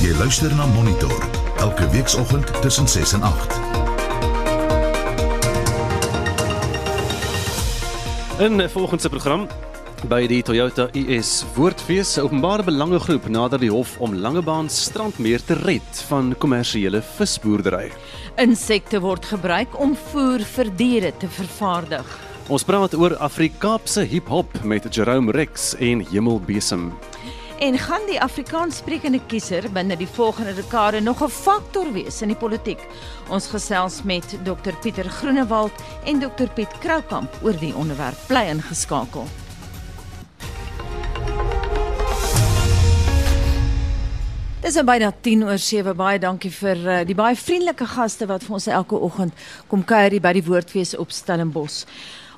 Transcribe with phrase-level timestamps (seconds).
[0.00, 1.12] Jy luister na Monitor
[1.60, 3.56] elke weekoggend tussen 6 en 8.
[8.46, 9.44] In volgens se program
[10.08, 15.58] by die Toyota US Woordfees se openbare belangegroep nader die hof om Langebaan strandmeer te
[15.60, 17.92] red van kommersiële visboerdery.
[18.40, 22.08] Insekte word gebruik om voer vir diere te vervaardig.
[22.48, 26.88] Ons praat oor Afrikaanse hiphop met Jerome Rex en Hemelbesem.
[27.60, 32.36] En gaan die Afrikaanssprekende kiezer binne die volgende dekade nog 'n faktor wees in die
[32.36, 32.80] politiek?
[33.28, 35.72] Ons gesels met Dr Pieter Groenewald
[36.04, 38.16] en Dr Piet Kroukamp oor die onderwerp.
[38.26, 39.26] Bly ingeskakel.
[44.60, 45.96] Dis nou byna 10 oor 7.
[45.96, 49.32] Baie dankie vir uh, die baie vriendelike gaste wat vir ons elke oggend
[49.66, 51.84] kom kuier by die Woordfees op Stellenbosch.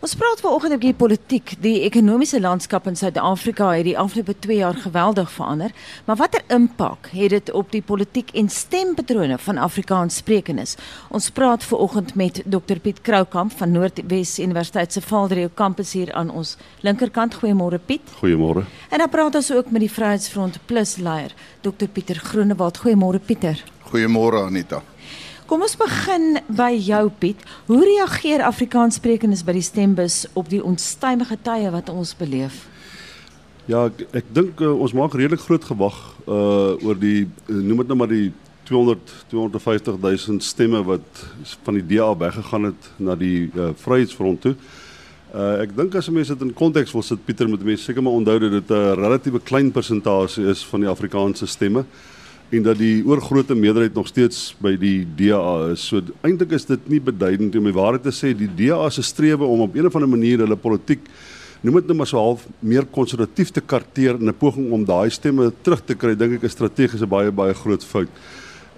[0.02, 1.52] Ons praat vanoggend oor die politiek.
[1.62, 5.70] Die ekonomiese landskap in Suid-Afrika het die afgelope 2 jaar geweldig verander,
[6.08, 10.74] maar watter impak het dit op die politiek en stempatrone van Afrikaanssprekendes?
[11.14, 16.34] Ons praat vanoggend met Dr Piet Kroukamp van Noordwes Universiteit se Valdrio kampus hier aan
[16.34, 17.38] ons linkerkant.
[17.38, 18.02] Goeiemôre Piet.
[18.18, 18.66] Goeiemôre.
[18.90, 21.30] En dan praat ons ook met die Vryheidsfront Plus leier,
[21.60, 22.82] Dr Pieter Groenewald.
[22.82, 23.62] Goeiemôre Pieter.
[23.92, 24.82] Goeiemôre Anita.
[25.52, 27.42] Kom ons begin by jou Piet.
[27.66, 32.62] Hoe reageer Afrikaanssprekendes by die stembus op die onstuimige tye wat ons beleef?
[33.68, 37.82] Ja, ek, ek dink uh, ons maak redelik groot gewag uh oor die uh, noem
[37.82, 38.30] dit nou maar die
[38.70, 41.20] 200 250 000 stemme wat
[41.66, 44.54] van die DA weggegaan het na die uh, Vryheidsfront toe.
[45.36, 48.16] Uh ek dink as mense dit in konteks wil sit Pieter moet mense seker maar
[48.16, 51.84] onthou dat dit 'n relatiewe klein persentasie is van die Afrikaanse stemme
[52.52, 55.86] en dat die oorgrootste meerderheid nog steeds by die DA is.
[55.88, 59.48] So eintlik is dit nie beduidend om die waarheid te sê die DA se strewe
[59.48, 61.00] om op 'n of ander manier hulle politiek
[61.62, 65.10] noem dit net maar so half meer konservatief te karteer in 'n poging om daai
[65.10, 68.08] stemme terug te kry, dink ek is strategies 'n baie baie groot fout.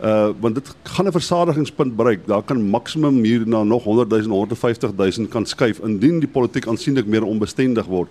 [0.03, 2.27] Uh want dit gaan 'n versadigingspunt bereik.
[2.27, 6.67] Daar kan maksimum hier na nog 100 000, 150 000 kan skuif indien die politiek
[6.67, 8.09] aansienlik meer onbestendig word.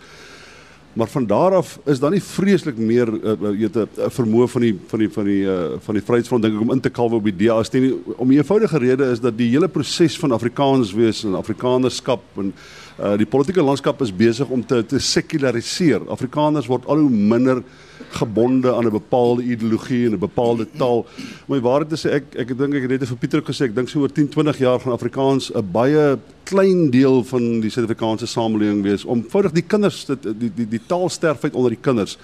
[0.94, 4.80] Maar van daar af is daar nie vreeslik meer uh, weet 'n vermoë van die
[4.88, 7.24] van die van die uh, van die Vryheidsfront dink ek om in te kalwe op
[7.24, 10.94] die DA is nie om 'n eenvoudige rede is dat die hele proses van Afrikaans
[10.94, 12.54] wees en Afrikanerskap en
[13.00, 16.02] uh, die politieke landskap is besig om te te sekulariseer.
[16.09, 17.64] Afrikaners word al hoe minder
[18.09, 21.06] gebonde aan 'n bepaalde ideologie en 'n bepaalde taal.
[21.47, 24.00] My waarheid is ek ek dink ek het net vir Pieter gesê ek dink so
[24.00, 29.06] oor 10, 20 jaar gaan Afrikaans 'n baie klein deel van die Suid-Afrikaanse samelewing wees
[29.06, 32.18] om eenvoudig die kinders dit die die die taalsterfheid onder die kinders.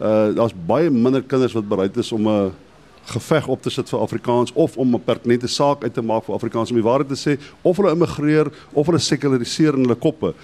[0.00, 2.52] Uh daar's baie minder kinders wat bereid is om 'n
[3.06, 6.34] geveg op te sit vir Afrikaans of om 'n pertinente saak uit te maak vir
[6.34, 10.34] Afrikaans om die waarheid te sê of hulle immigreer of hulle sekulariseer in hulle koppe.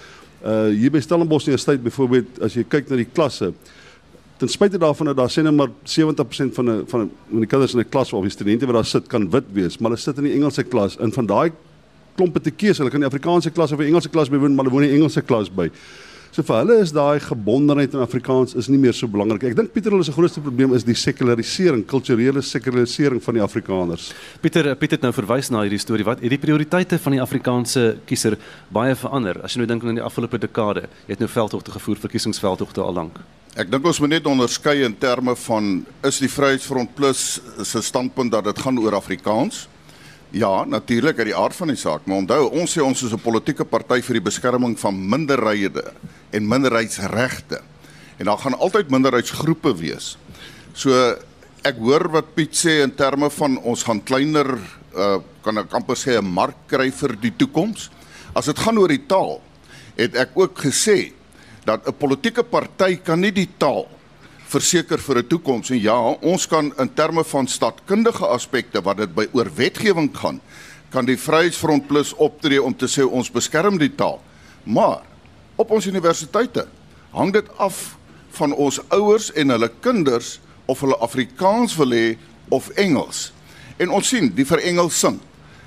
[0.45, 3.53] Uh hier by Stellenbosch Universiteit byvoorbeeld as jy kyk na die klasse
[4.43, 7.75] ten spyte daarvan dat daar sê net maar 70% van 'n van van die kinders
[7.75, 10.17] in 'n klas of die studente wat daar sit kan wit wees, maar hulle sit
[10.17, 11.53] in die Engelse klas en van daai
[12.17, 14.75] klompe te keuse, hulle kan die Afrikaanse klas of die Engelse klas bywoon, maar hulle
[14.75, 15.71] woon in die Engelse klas by.
[16.33, 19.45] So vir hulle is daai gebondenheid aan Afrikaans is nie meer so belangrik.
[19.45, 24.13] Ek dink Pieter hulle se grootste probleem is die sekularisering, kulturele sekularisering van die Afrikaners.
[24.41, 26.05] Pieter Pieter het nou verwys na hierdie storie.
[26.05, 28.39] Wat het die prioriteite van die Afrikaanse kiezer
[28.73, 29.43] baie verander?
[29.45, 32.95] As jy nou dink aan die afgelope dekade, jy het nou veldtogte gevoer, verkiesingsveldtogte al
[32.95, 33.21] lank.
[33.53, 35.67] Ek dink ons moet net onderskei in terme van
[36.09, 37.35] is die Vryheidsfront Plus
[37.69, 39.67] se standpunt dat dit gaan oor Afrikaans?
[40.33, 43.21] Ja, natuurlik uit die aard van die saak, maar onthou, ons sê ons is 'n
[43.21, 45.93] politieke party vir die beskerming van minderhede
[46.33, 47.61] en minderheidsregte.
[48.17, 50.17] En daar gaan altyd minderheidsgroepe wees.
[50.73, 51.17] So
[51.63, 54.59] ek hoor wat Piet sê in terme van ons gaan kleiner
[54.97, 57.91] uh kan ek amper sê 'n mark kry vir die toekoms.
[58.35, 59.43] As dit gaan oor die taal,
[59.97, 61.13] het ek ook gesê
[61.65, 63.87] dat 'n politieke party kan nie die taal
[64.47, 69.15] verseker vir 'n toekoms en ja, ons kan in terme van stadkundige aspekte wat dit
[69.15, 70.41] by oor wetgewing gaan,
[70.91, 74.21] kan die Vryheidsfront Plus optree om te sê ons beskerm die taal.
[74.65, 75.01] Maar
[75.57, 76.67] op ons universiteite
[77.11, 77.97] hang dit af
[78.31, 82.17] van ons ouers en hulle kinders of hulle Afrikaans wil hê
[82.49, 83.33] of Engels.
[83.77, 85.21] En ons sien die verengelsing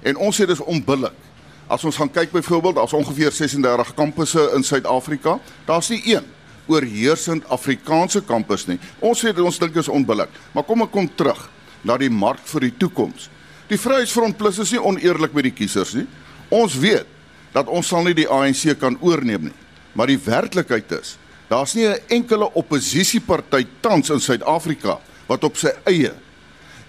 [0.03, 1.24] en ons sê dis onbillik.
[1.67, 5.39] As ons gaan kyk byvoorbeeld, daar's ongeveer 36 kampusse in Suid-Afrika.
[5.65, 6.25] Daar's nie een
[6.67, 8.77] oorheersend Afrikaanse kampus nie.
[8.99, 10.29] Ons sê ons dink is onbillik.
[10.53, 11.41] Maar kom ek kom terug
[11.85, 13.29] na die mark vir die toekoms.
[13.69, 16.05] Die Vryheidsfront Plus is nie oneerlik met die kiesers nie.
[16.53, 17.09] Ons weet
[17.53, 19.57] dat ons sal nie die ANC kan oorneem nie.
[19.95, 21.15] Maar die werklikheid is,
[21.49, 26.13] daar's nie 'n enkele oppositiepartyt tans in Suid-Afrika wat op sy eie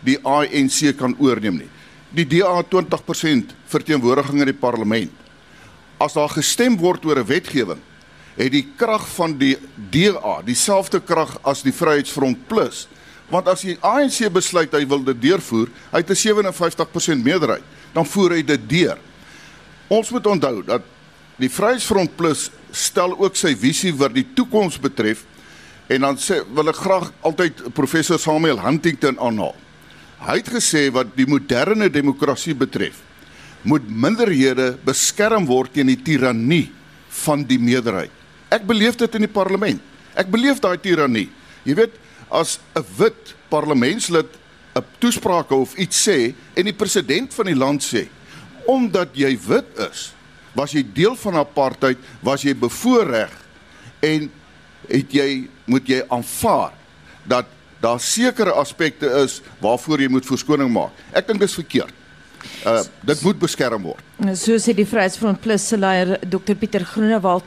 [0.05, 1.71] die ANC kan oorneem nie.
[2.17, 5.13] Die DA 20% verteenwoordiging in die parlement.
[6.01, 7.81] As daar gestem word oor 'n wetgewing,
[8.37, 12.89] het die krag van die DA dieselfde krag as die Vryheidsfront Plus
[13.33, 18.07] Want as die ANC besluit hy wil dit deurvoer, hy het 'n 57% meerderheid, dan
[18.07, 18.99] voer hy dit deur.
[19.89, 20.83] Ons moet onthou dat
[21.37, 25.25] die Vryheidsfront Plus stel ook sy visie wat die toekoms betref
[25.87, 29.55] en dan sê wil ek graag altyd professor Samuel Huntington aanhaal.
[30.27, 32.99] Hy het gesê wat die moderne demokrasie betref,
[33.63, 36.67] moet minderhede beskerm word teen die tirannie
[37.23, 38.11] van die meerderheid.
[38.51, 39.83] Ek beleef dit in die parlement.
[40.19, 41.29] Ek beleef daai tirannie.
[41.67, 41.95] Jy weet,
[42.31, 44.27] as 'n wit parlementslid
[44.75, 48.09] 'n toespraak of iets sê en die president van die land sê
[48.67, 50.13] omdat jy wit is,
[50.55, 53.31] was jy deel van apartheid, was jy bevoordeel
[54.03, 54.31] en
[54.89, 56.73] het jy moet jy aanvaar
[57.27, 57.47] dat
[57.81, 60.93] daar sekere aspekte is waarvoor jy moet verskoning maak.
[61.13, 61.95] Ek dink dis verkeerd.
[62.67, 64.03] Uh dit moet beskerm word.
[64.35, 67.45] So sê die Vryheidsfront Plus se leier Dr Pieter Groenewald.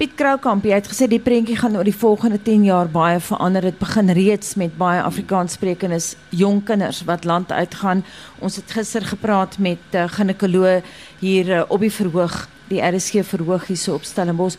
[0.00, 3.66] Piet Kroukamp het gesê die prentjie gaan oor die volgende 10 jaar baie verander.
[3.68, 8.00] Dit begin reeds met baie Afrikaanssprekendes jong kinders wat land uitgaan.
[8.40, 10.82] Ons het gister gepraat met 'n uh, ginekoloog
[11.20, 14.58] hier uh, op die verhoog, die RSG verhoog hier so op Stellenbosch.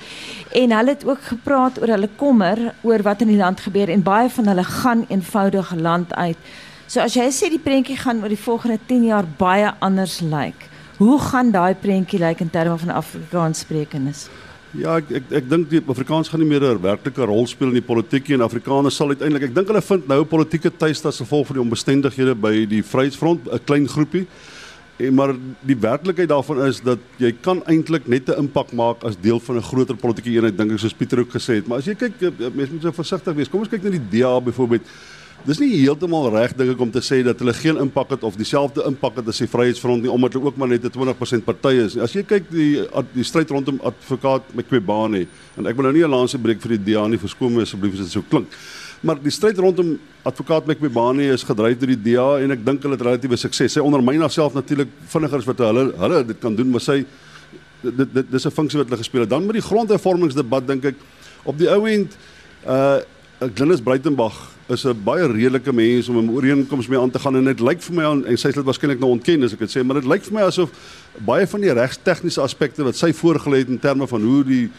[0.52, 4.04] En hulle het ook gepraat oor hulle kommer oor wat in die land gebeur en
[4.04, 6.38] baie van hulle gaan eenvoudig land uit.
[6.92, 10.68] So as jy sê die prentjie gaan oor die volgende 10 jaar baie anders lyk.
[11.00, 14.28] Hoe gaan daai prentjie lyk in terme van Afrikaanssprekendes?
[14.78, 17.80] Ja, ek ek, ek dink die Afrikaans gaan nie meer 'n werklike rol speel in
[17.80, 21.19] die politiek nie en Afrikaners sal uiteindelik ek dink hulle vind nou politieke tuiste as
[21.19, 24.28] gevolg van die onbestendighede by die Vryheidsfront, 'n klein groepie.
[25.01, 25.33] En maar
[25.65, 29.56] die werklikheid daarvan is dat jy kan eintlik net 'n impak maak as deel van
[29.57, 31.68] 'n groter politieke eenheid dink ek soos Pieter ook gesê het.
[31.68, 32.13] Maar as jy kyk,
[32.53, 33.50] mense moet so versigtig wees.
[33.50, 34.81] Kom ons kyk na die DA byvoorbeeld.
[35.42, 38.36] Dis nie heeltemal reg dink ek om te sê dat hulle geen impak het of
[38.36, 41.74] dieselfde impak het as die Vryheidsfront nie omdat hulle ook maar net 'n 20% party
[41.81, 41.97] is.
[41.97, 45.25] As jy kyk die die stryd rondom advokaat Mqwebane
[45.57, 47.94] en ek wil nou nie 'n lanse breek vir die DA nie, verskoon my asseblief
[47.94, 48.47] as dit so klink.
[49.01, 52.94] Maar die stryd rondom advokaat Mqwebane is gedryf deur die DA en ek dink hulle
[52.94, 53.74] het relatiewe sukses.
[53.74, 57.00] Sy ondermyn haarself natuurlik vinniger as wat hulle hulle dit kan doen, maar sy
[57.81, 59.30] dit dit dis 'n funksie wat hulle gespeel het.
[59.30, 60.95] Dan met die grondhervormingsdebat dink ek
[61.44, 62.13] op die ou end
[62.68, 63.01] uh
[63.56, 64.38] Glennis Breitenberg
[64.69, 67.81] is 'n baie redelike mens om 'n ooreenkoms mee aan te gaan en dit lyk
[67.81, 70.00] vir my aan en sy sê dit waarskynlik nou ontken as ek dit sê, maar
[70.00, 70.69] dit lyk vir my asof
[71.25, 74.69] baie van die regstegniese aspekte wat sy voorgelê het in terme van hoe die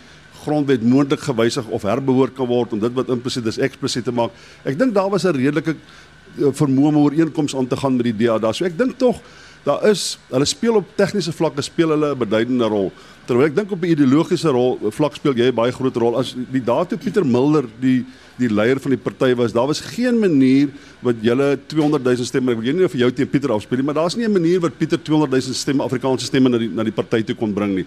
[0.45, 4.35] grondwet moontlik gewysig of herbehoor kan word om dit wat implisiet is eksplisiet te maak.
[4.65, 8.27] Ek dink daar was 'n redelike eh, vermoë om ooreenkoms aan te gaan met die
[8.27, 8.55] DA daar.
[8.55, 9.21] So ek dink tog
[9.65, 12.93] daar is hulle speel op tegniese vlakke speel hulle 'n beduidende rol.
[13.27, 16.35] Terwyl ek dink op 'n ideologiese rol vlak speel jy 'n baie groot rol as
[16.35, 18.05] die dato Pieter Mulder die
[18.39, 19.53] die leier van die party was.
[19.53, 20.69] Daar was geen manier
[21.05, 23.99] wat julle 200 000 stemme, ek weet nie of jou teen Pieter afspeel nie, maar
[23.99, 26.93] daar's nie 'n manier wat Pieter 200 000 stemme Afrikaanse stemme na die na die
[26.93, 27.87] party toe kon bring nie.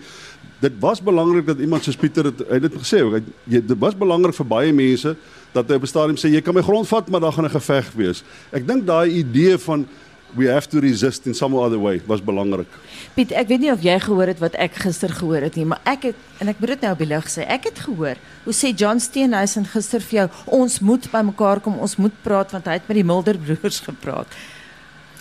[0.59, 3.21] Dit was belangrik dat iemand soos Pieter het, het dit gesê ook.
[3.43, 5.15] Dit was belangrik vir baie mense
[5.53, 7.59] dat hy op 'n stadium sê jy kan my grond vat, maar daar gaan 'n
[7.59, 8.23] geveg wees.
[8.51, 9.87] Ek dink daai idee van
[10.35, 12.67] we have to resist in some other way was belangrik.
[13.15, 15.79] Piet, ek weet nie of jy gehoor het wat ek gister gehoor het nie, maar
[15.87, 17.45] ek het en ek moet dit nou op die lig sê.
[17.47, 20.27] Ek het gehoor hoe sê John Steenhuisen gister vir jou,
[20.59, 24.27] ons moet bymekaar kom, ons moet praat want hy het met die Mulder broers gepraat.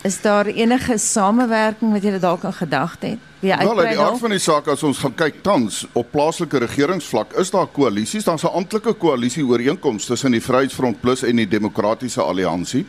[0.05, 3.19] Is daar enige samewerking wat julle dalk aan gedagte het?
[3.41, 7.53] Wel, die aard van die saak as ons gaan kyk tans op plaaslike regeringsvlak, is
[7.53, 12.87] daar koalisies, daar's 'n amptelike koalisie ooreenkoms tussen die Vryheidsfront Plus en die Demokratiese Alliansie.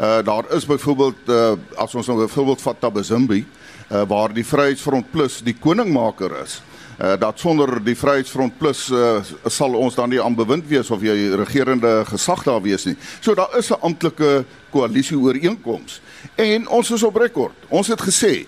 [0.00, 3.46] Uh daar is byvoorbeeld uh as ons nou byvoorbeeld vat Tabazimbi,
[3.90, 6.62] uh waar die Vryheidsfront Plus die koningmaker is.
[6.62, 9.20] Uh dat sonder die Vryheidsfront Plus uh
[9.52, 12.96] sal ons dan nie aan bewind wees of jy regerende gesag daar wees nie.
[13.20, 16.00] So daar is 'n amptelike koalisie ooreenkoms.
[16.34, 17.54] En ons is op rekord.
[17.68, 18.46] Ons het gesê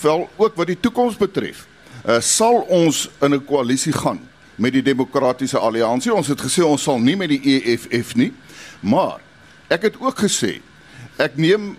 [0.00, 1.66] wel ook wat die toekoms betref,
[2.06, 4.20] uh, sal ons in 'n koalisie gaan
[4.54, 6.14] met die Demokratiese Alliansie.
[6.14, 8.32] Ons het gesê ons sal nie met die EFF nie,
[8.80, 9.20] maar
[9.68, 10.60] ek het ook gesê
[11.16, 11.76] ek neem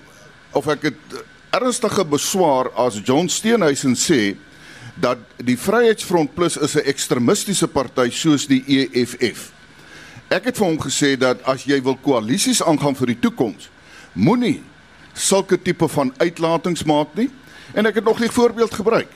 [0.51, 4.35] of ek het ernstige beswaar as John Steenhuisen sê
[4.99, 9.51] dat die Vryheidsfront Plus is 'n ekstremistiese party soos die EFF.
[10.27, 13.69] Ek het vir hom gesê dat as jy wil koalisies aangaan vir die toekoms,
[14.13, 14.61] moenie
[15.13, 17.29] sulke tipe van uitlatings maak nie.
[17.73, 19.07] En ek het nog 'n voorbeeld gebruik.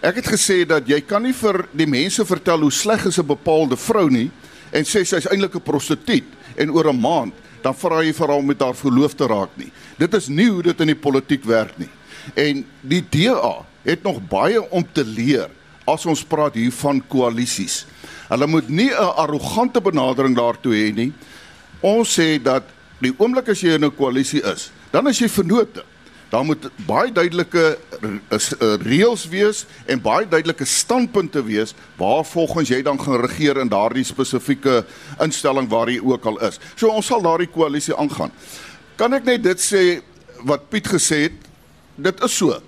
[0.00, 3.26] Ek het gesê dat jy kan nie vir die mense vertel hoe sleg is 'n
[3.26, 4.30] bepaalde vrou nie
[4.70, 6.24] en sê sy is eintlik 'n prostituut
[6.56, 9.50] en oor 'n maand dan vra jy vir haar om met haar verloof te raak
[9.56, 9.72] nie.
[9.98, 11.88] Dit is nie hoe dit in die politiek werk nie.
[12.34, 15.50] En die DA het nog baie om te leer
[15.84, 17.82] as ons praat hier van koalisies.
[18.28, 21.12] Hulle moet nie 'n arrogante benadering daartoe hê nie.
[21.80, 22.62] Ons sê dat
[23.00, 25.84] die oomblik as jy in 'n koalisie is, dan is jy vennote.
[26.32, 28.38] Daar moet baie duidelike eh,
[28.80, 34.04] reëls wees en baie duidelike standpunte wees waar volgens jy dan gaan regeer in daardie
[34.04, 34.84] spesifieke
[35.20, 36.58] instelling waar jy ook al is.
[36.74, 38.32] So ons sal daardie koalisie aangaan.
[38.96, 40.00] Kan ek net dit sê
[40.48, 41.36] wat Piet gesê het?
[41.96, 42.62] Dit is so.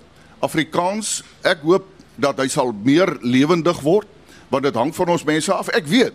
[0.45, 1.89] Afrikaans, ek hoop
[2.21, 4.11] dat hy sal meer lewendig word
[4.53, 5.71] want dit hang van ons mense af.
[5.73, 6.13] Ek weet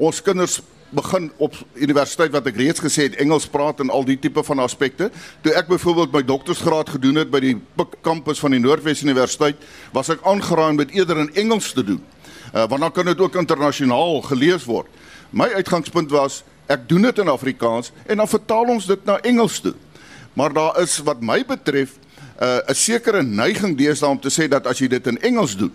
[0.00, 0.60] ons kinders
[0.94, 4.62] begin op universiteit wat ek reeds gesê het Engels praat en al die tipe van
[4.62, 5.10] aspekte.
[5.42, 9.60] Toe ek byvoorbeeld my doktorsgraad gedoen het by die PIK kampus van die Noordwes Universiteit,
[9.94, 12.02] was ek aangeraai dit eerder in Engels te doen.
[12.54, 14.90] Uh, want dan kan dit ook internasionaal gelees word.
[15.34, 19.58] My uitgangspunt was ek doen dit in Afrikaans en dan vertaal ons dit na Engels
[19.64, 19.74] toe.
[20.38, 21.98] Maar daar is wat my betref
[22.40, 25.72] uh, 'n sekere neiging deesdae om te sê dat as jy dit in Engels doen,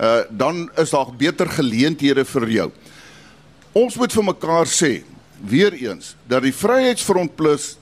[0.00, 2.70] uh, dan is daar beter geleenthede vir jou.
[3.72, 5.02] Ons moet vir mekaar sê
[5.40, 7.76] weer eens dat die Vryheidsfront Plus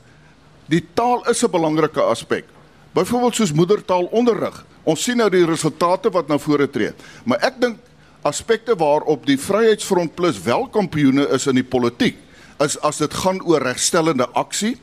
[0.70, 2.44] die taal is 'n belangrike aspek.
[2.92, 4.64] Byvoorbeeld soos moedertaalonderrig.
[4.84, 6.92] Ons sien nou die resultate wat na vore tree.
[7.24, 7.78] Maar ek dink
[8.22, 12.16] aspekte waarop die Vryheidsfront Plus wel kampioene is in die politiek
[12.60, 14.76] is as dit gaan oor regstellende aksie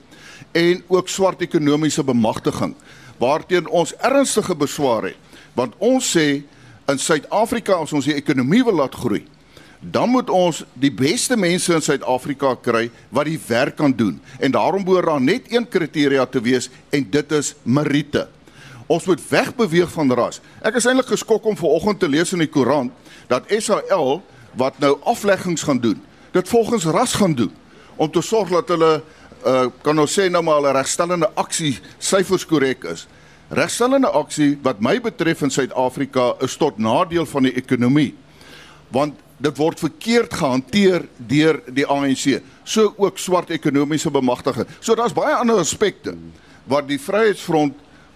[0.57, 2.73] en ook swart ekonomiese bemagtiging
[3.17, 5.17] waarteen ons ernstige beswaar het.
[5.57, 6.43] Want ons sê
[6.87, 9.25] in Suid-Afrika as ons die ekonomie wil laat groei,
[9.79, 14.17] dan moet ons die beste mense in Suid-Afrika kry wat die werk kan doen.
[14.39, 18.27] En daarom behoort daar net een kriteria te wees en dit is meriete.
[18.87, 20.39] Ons moet wegbeweeg van ras.
[20.63, 22.93] Ek is eintlik geskok om vanoggend te lees in die koerant
[23.27, 24.21] dat SAL
[24.57, 25.99] wat nou afleggings gaan doen,
[26.33, 27.51] dit volgens ras gaan doen
[27.97, 29.01] om te sorg dat hulle
[29.45, 33.07] uh, kan ons sê nou maar 'n regstellende aksie syfers korrek is.
[33.49, 38.15] Regstellende aksie wat my betref in Suid-Afrika is tot nadeel van die ekonomie.
[38.91, 42.41] Want dit word verkeerd gehanteer deur die ANC.
[42.63, 44.65] So ook swart ekonomiese bemagtiging.
[44.79, 46.15] So daar's baie ander aspekte
[46.65, 47.73] wat die Vryheidsfront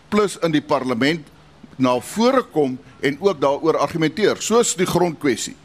[0.09, 1.27] plus in die parlement
[1.77, 5.55] na vore kom en ook daaroor argumenteer, soos die grondkwessie.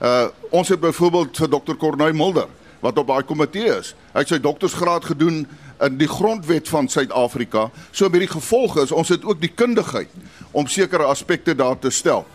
[0.00, 1.74] Uh ons het byvoorbeeld vir Dr.
[1.76, 2.48] Corneil Mulder
[2.80, 3.94] wat op daai komitee is.
[4.12, 5.46] Hy het sy doktorsgraad gedoen
[5.84, 7.70] in die grondwet van Suid-Afrika.
[7.92, 10.10] So met die gevolge is ons het ook die kundigheid
[10.52, 12.26] om sekere aspekte daar te stel.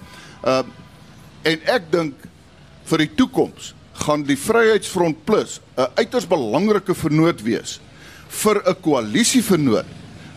[0.46, 0.64] Uh
[1.42, 2.28] en ek dink
[2.86, 3.72] vir die toekoms
[4.06, 7.80] gaan die Vryheidsfront Plus 'n uiters belangrike vernoot wees
[8.30, 9.90] vir 'n koalisievernoot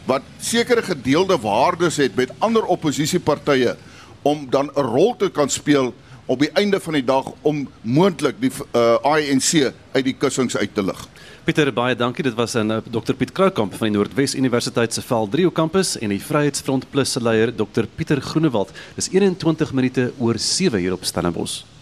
[0.07, 3.77] wat sekere gedeelde waardes het met ander oppositiepartye
[4.23, 5.95] om dan 'n rol te kan speel
[6.27, 10.75] op die einde van die dag om moontlik die uh, ANC uit die kussings uit
[10.75, 11.09] te lig.
[11.45, 12.25] Pieter baie dankie.
[12.25, 15.99] Dit was 'n uh, Dr Piet Kroukamp van die Noordwes Universiteit se Val 3 kampus
[15.99, 18.71] en die Vryheidsfront Plus se leier Dr Pieter Groenewald.
[18.95, 21.74] Dis 21 minute oor 7 hier op Stellenbosch.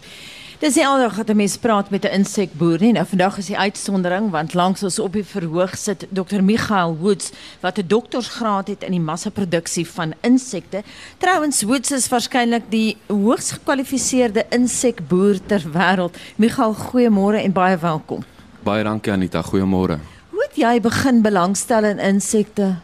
[0.62, 2.92] Dis nie aldag dat 'n mens praat met 'n insekboer nie.
[2.92, 7.30] Nou vandag is die uitsondering want langs ons op die verhoog sit Dr Michael Woods
[7.60, 10.82] wat 'n doktorsgraad het in die massaproduksie van insekte.
[11.18, 16.16] Trouwens Woods is waarskynlik die hoogs gekwalifiseerde insekboer ter wêreld.
[16.36, 18.24] Michael, goeiemôre en baie welkom.
[18.62, 19.98] Baie dankie Anita, goeiemôre.
[20.30, 22.76] Hoe het jy begin belangstel in insekte?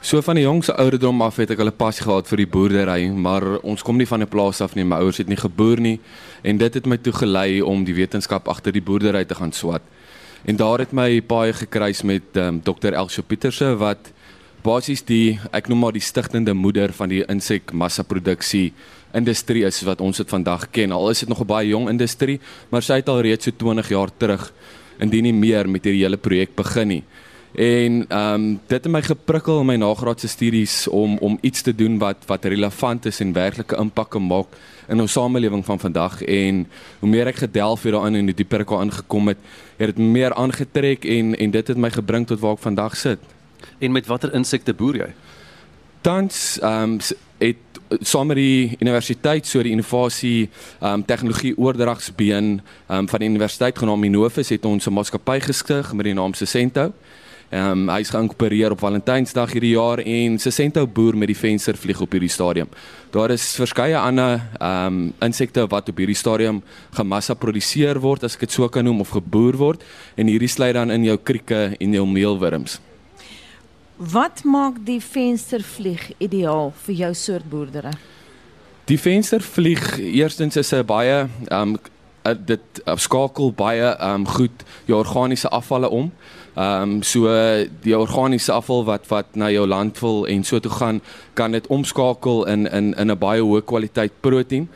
[0.00, 3.44] So van die jongse ouderdom af het ek hulle passie gehad vir die boerdery, maar
[3.60, 4.84] ons kom nie van 'n plaas af nie.
[4.84, 6.00] My ouers het nie geboer nie
[6.42, 9.82] en dit het my toe gelei om die wetenskap agter die boerdery te gaan swat.
[10.46, 12.94] En daar het my paai gekruis met um, ehm, Dr.
[12.94, 14.12] Elsje Pieterse wat
[14.62, 18.72] basies die ek noem maar die stigtende moeder van die insekmassaproduksie
[19.12, 20.92] industrie is wat ons dit vandag ken.
[20.92, 22.40] Al is dit nog 'n baie jong industrie,
[22.70, 24.52] maar sy het al reeds so 20 jaar terug
[24.98, 27.04] indien nie meer met hierdie hele projek begin nie.
[27.54, 31.74] En ehm um, dit het my geprikkel in my nagraadse studies om om iets te
[31.74, 34.46] doen wat wat relevant is en werklike impak kan maak
[34.88, 36.66] in ons samelewing van vandag en
[36.98, 39.38] hoe meer ek gedelf het daarin en hoe dieper ek daarin gekom het,
[39.76, 43.18] het dit meer aangetrek en en dit het my gebring tot waar ek vandag sit.
[43.78, 45.10] En met watter insekte boer jy?
[46.00, 46.98] Tans ehm um,
[47.40, 47.56] het
[48.06, 53.28] saam met die universiteit so die innovasie ehm um, tegnologie oordragsbeen ehm um, van die
[53.28, 56.92] universiteit genaamd Innovus het ons 'n maatskappy gestig met die naam Sesento.
[57.50, 62.12] Ehm um, hy's geïnkorporeer op Valentynsdag hierdie jaar en Sesento boer met die venstervlieg op
[62.14, 62.68] hierdie stadium.
[63.10, 66.62] Daar is verskeie ander ehm um, insekte wat op hierdie stadium
[66.94, 69.82] gemassa produseer word as ek dit so kan noem of geboer word
[70.14, 72.78] en hierdie sluit dan in jou krieke en jou meelwurms.
[73.98, 77.96] Wat maak die venstervlieg ideaal vir jou soort boerdery?
[78.86, 81.78] Die venstervlieg eerstens is 'n baie ehm um,
[82.22, 86.12] dit skakel baie ehm um, goed jou organiese afvalle om.
[86.54, 87.28] Ehm um, so
[87.82, 91.00] die organiese afval wat wat na jou landvol en so toe gaan,
[91.34, 94.68] kan dit omskakel in in in 'n baie hoë kwaliteit proteïen.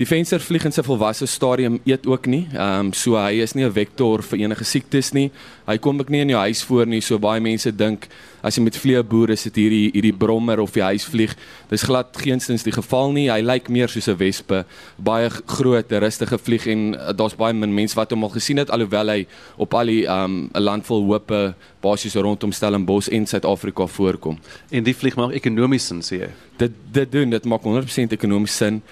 [0.00, 2.46] Die venstervlieg in sy volwasse stadium eet ook nie.
[2.54, 5.30] Ehm um, so hy is nie 'n vektor vir enige siektes nie.
[5.66, 7.00] Hy kom ook nie in jou huis voor nie.
[7.00, 8.08] So baie mense dink
[8.42, 11.36] as jy met vlee boer is dit hierdie hierdie brommer of die huisvlieg.
[11.68, 13.28] Dis glad geensins die geval nie.
[13.30, 14.64] Hy lyk meer soos 'n wespe,
[14.96, 18.70] baie groot, rustige vlieg en uh, daar's baie min mense wat hom al gesien het
[18.70, 19.26] alhoewel hy
[19.58, 24.38] op al die ehm um, 'n land vol hope basies rondom Stellenbosch en Suid-Afrika voorkom.
[24.70, 26.30] En die vlieg maak ekonomies sin sê jy.
[26.56, 28.82] Dit dit doen dit maak 100% ekonomies sin.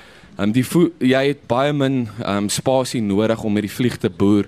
[0.40, 0.64] Ehm um, die
[1.04, 4.46] jy het baie min ehm um, spasie nodig om met die vlieg te boer.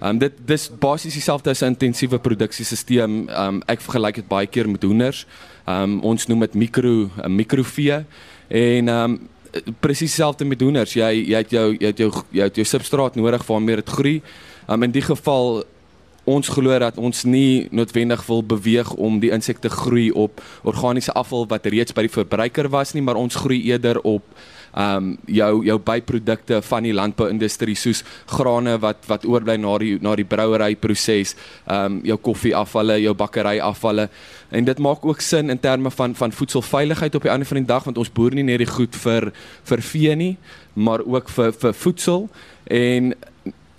[0.00, 3.28] Ehm um, dit dis basies dieselfde as 'n intensiewe produksiesisteem.
[3.28, 5.26] Ehm um, ek vergelyk dit baie keer met hoenders.
[5.64, 8.04] Ehm um, ons noem dit mikro 'n mikrovee
[8.48, 9.18] en ehm um,
[9.80, 10.92] presies dieselfde met hoenders.
[10.92, 14.22] Jy jy het jou jy het jou jy het jou substraat nodig waarmee dit groei.
[14.68, 15.64] Ehm um, in die geval
[16.24, 21.46] ons glo dat ons nie noodwendig wil beweeg om die insekte groei op organiese afval
[21.46, 24.22] wat reeds by die verbruiker was nie, maar ons groei eerder op
[24.76, 30.14] um jou jou byprodukte van die landbouindustrie soos grane wat wat oorbly na die na
[30.16, 31.34] die brouery proses,
[31.66, 34.08] um jou koffieafvalle, jou bakkery afvalle.
[34.50, 37.66] En dit maak ook sin in terme van van voedselveiligheid op die einde van die
[37.66, 39.32] dag want ons boer nie net die goed vir
[39.64, 40.36] vir vee nie,
[40.74, 42.28] maar ook vir vir voedsel
[42.70, 43.14] en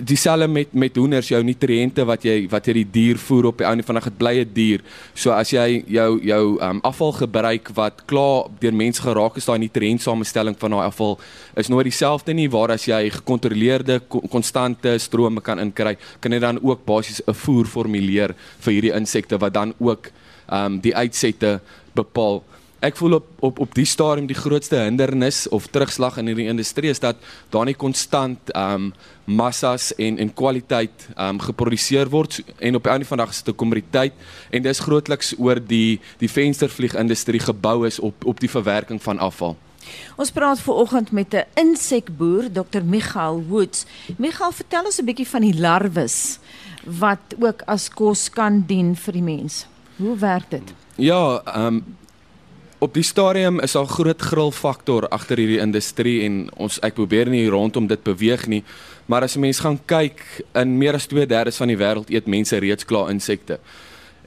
[0.01, 3.67] dieselfde met met hoenders jou nutriënte wat jy wat jy die dier voer op die
[3.67, 4.83] einde van die dag het blye dier.
[5.13, 9.59] So as jy jou jou um, afval gebruik wat klaar deur mense geraak is daai
[9.65, 11.19] nutriëntsamestelling van daai afval
[11.55, 16.61] is nooit dieselfde nie waar as jy gekontroleerde konstante strome kan inkry, kan jy dan
[16.61, 20.11] ook basies 'n voer formuleer vir hierdie insekte wat dan ook
[20.51, 21.59] um, die uitsette
[21.93, 22.43] bepaal
[22.81, 26.89] ek voel op op op die stadium die grootste hindernis of terugslag in hierdie industrie
[26.89, 27.17] is dat
[27.53, 28.93] daar nie konstant ehm um,
[29.35, 33.33] massas en en kwaliteit ehm um, geproduseer word en op die einde van die dag
[33.33, 34.13] is dit 'n kommoditeit
[34.49, 39.19] en dis grootliks oor die die venstervlieg industrie gebou is op op die verwerking van
[39.19, 39.57] afval.
[40.15, 42.83] Ons praat veraloggend met 'n insekboer, Dr.
[42.83, 43.85] Michael Woods.
[44.17, 46.39] Michael, vertel ons 'n bietjie van die larwes
[46.85, 49.65] wat ook as kos kan dien vir die mens.
[49.95, 50.73] Hoe werk dit?
[50.95, 51.97] Ja, ehm um,
[52.81, 57.49] op die stadium is daar groot grilfaktor agter hierdie industrie en ons ek probeer nie
[57.49, 58.63] rondom dit beweeg nie.
[59.11, 62.57] Maar as 'n mens gaan kyk in meer as 2/3 van die wêreld eet mense
[62.57, 63.59] reeds klaar insekte.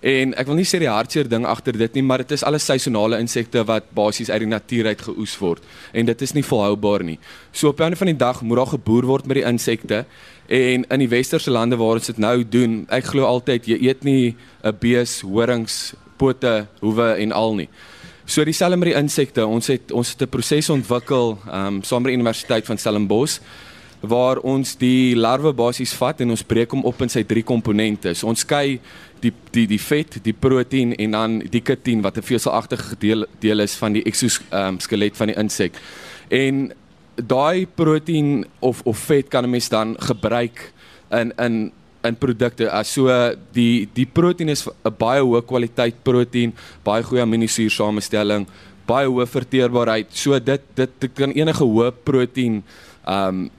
[0.02, 2.64] En ek wil nie sê die hartseer ding agter dit nie, maar dit is alles
[2.64, 7.04] seisonale insekte wat basies uit die natuur uit geoes word en dit is nie volhoubaar
[7.04, 7.18] nie.
[7.52, 10.04] So op 'n van die dag moet daar geboer word met die insekte
[10.48, 14.04] en in die westerse lande waar ons dit nou doen, ek glo altyd jy eet
[14.04, 17.68] nie 'n bees, horings, pote, hoewe en al nie.
[18.26, 19.46] So dieselfde met die insekte.
[19.46, 23.40] Ons het ons het 'n proses ontwikkel ehm um, saam met die Universiteit van Stellenbosch
[24.08, 28.14] waar ons die larwe basies vat en ons breek hom op in sy drie komponente.
[28.14, 28.80] So ons skei
[29.24, 33.60] die die die vet, die proteïen en dan die kitien wat 'n veselagtige deel deel
[33.60, 35.72] is van die exoskelet um, van die insek.
[36.28, 36.72] En
[37.16, 40.72] daai proteïen of of vet kan 'n mens dan gebruik
[41.10, 41.72] in in
[42.04, 42.70] in produkte.
[42.70, 43.08] As so
[43.52, 48.46] die die proteïen is 'n baie hoë kwaliteit proteïen, baie goeie aminosuursamestelling,
[48.86, 50.06] baie hoë verteerbaarheid.
[50.10, 52.62] So dit dit, dit kan enige hoë proteïen
[53.06, 53.50] um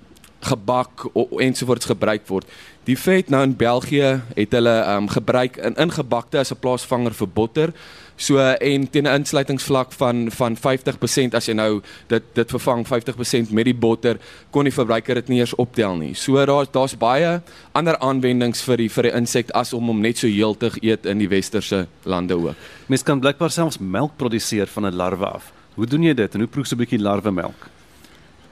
[0.46, 1.06] gebak
[1.42, 2.48] ensovoorts gebruik word.
[2.86, 7.28] Die vet nou in België het hulle um gebruik in ingebakte as 'n plaasvanger vir
[7.28, 7.74] botter.
[8.16, 13.52] So en teen 'n insluitingsvlak van van 50% as jy nou dit dit vervang 50%
[13.52, 14.18] met die botter
[14.52, 16.14] kon die verbruiker dit nie eens optel nie.
[16.14, 20.18] So daar's daar's baie ander aanwendings vir die vir die insek as om hom net
[20.18, 22.56] so heeltig eet in die westerse lande ook.
[22.88, 25.52] Mens kan blykbaar selfs melk produseer van 'n larwe af.
[25.76, 27.70] Hoe doen jy dit en hoe proe so 'n bietjie larwemelk?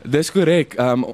[0.04, 0.74] Dis korrek.
[0.74, 1.14] Ehm um,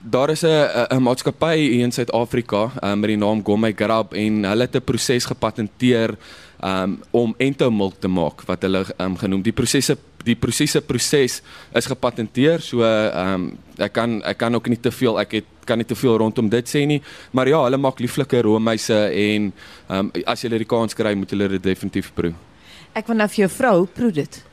[0.00, 4.44] daar is 'n 'n maatskappy hier in Suid-Afrika um, met die naam Gourmet Grab en
[4.44, 6.16] hulle het 'n proses gepatenteer
[6.64, 9.42] um, om entomilk te maak wat hulle um, genoem.
[9.42, 14.80] Die prosesse die prosesse proses is gepatenteer so um, ek kan ek kan ook nie
[14.80, 17.02] te veel ek het kan nie te veel rondom dit sê nie.
[17.30, 19.52] Maar ja hulle maak lieflike roomhuise en
[19.88, 22.32] um, as jy die kans kry moet hulle dit definitief proe.
[22.92, 24.44] Ek wil nou vir jou vrou proe dit?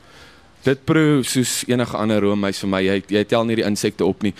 [0.64, 2.82] Dit proe soos enige ander roomhuis vir my.
[2.82, 4.34] Jy jy tel nie die insekte op nie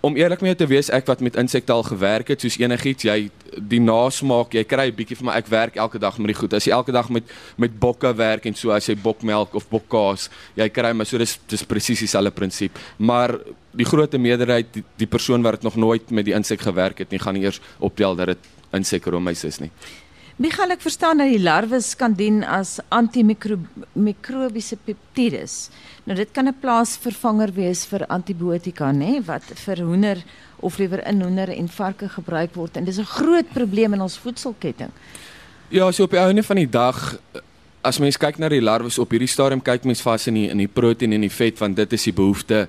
[0.00, 3.04] om eerlik met jou te wees, ek wat met insekte al gewerk het, soos enigiets,
[3.04, 3.30] jy
[3.70, 6.54] die nasmaak, jy kry 'n bietjie van my ek werk elke dag met die goed.
[6.54, 7.24] As jy elke dag met
[7.56, 11.38] met bokke werk en so as jy bokmelk of bokkaas, jy kry maar so dis
[11.48, 12.78] dis presies dieselfde prinsip.
[12.98, 13.38] Maar
[13.72, 17.18] die groot meerderheid die, die persoon wat nog nooit met die insek gewerk het nie,
[17.18, 18.38] gaan nie eers optel dat dit
[18.72, 19.70] insekromeis is nie.
[20.40, 25.68] Michael, ek verstaan dat die larwes kan dien as antimikrobiese peptides.
[26.08, 30.24] Nou dit kan 'n plaasvervanger wees vir antibiotika, nê, wat vir hoender
[30.60, 34.16] of liewer in hoender en varke gebruik word en dis 'n groot probleem in ons
[34.16, 34.90] voedselketting.
[35.68, 37.18] Ja, so op die einde van die dag
[37.82, 40.58] as mens kyk na die larwes op hierdie stadium kyk mens vas in die in
[40.58, 42.68] die proteïen en die vet want dit is die behoefte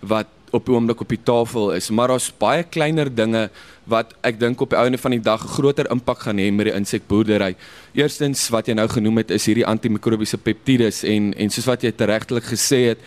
[0.00, 0.26] wat
[0.56, 3.48] op die oomblik op die tafel is, maar daar's baie kleiner dinge
[3.90, 6.76] wat ek dink op die einde van die dag groter impak gaan hê met die
[6.76, 7.54] insekboerdery.
[7.98, 11.94] Eerstens wat jy nou genoem het is hierdie antimikrobiese peptides en en soos wat jy
[11.98, 13.04] regtelik gesê het,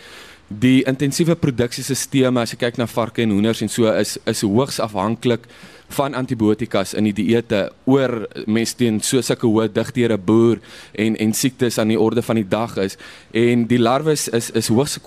[0.48, 4.80] die intensiewe produksiesisteme as jy kyk na varke en hoenders en so is is hoogs
[4.80, 5.48] afhanklik
[5.94, 10.60] van antibiotikas in die dieete oor mense teen so sulke hoë digtere boer
[10.92, 12.98] en en siektes aan die orde van die dag is
[13.32, 14.98] en die larwes is is hoogs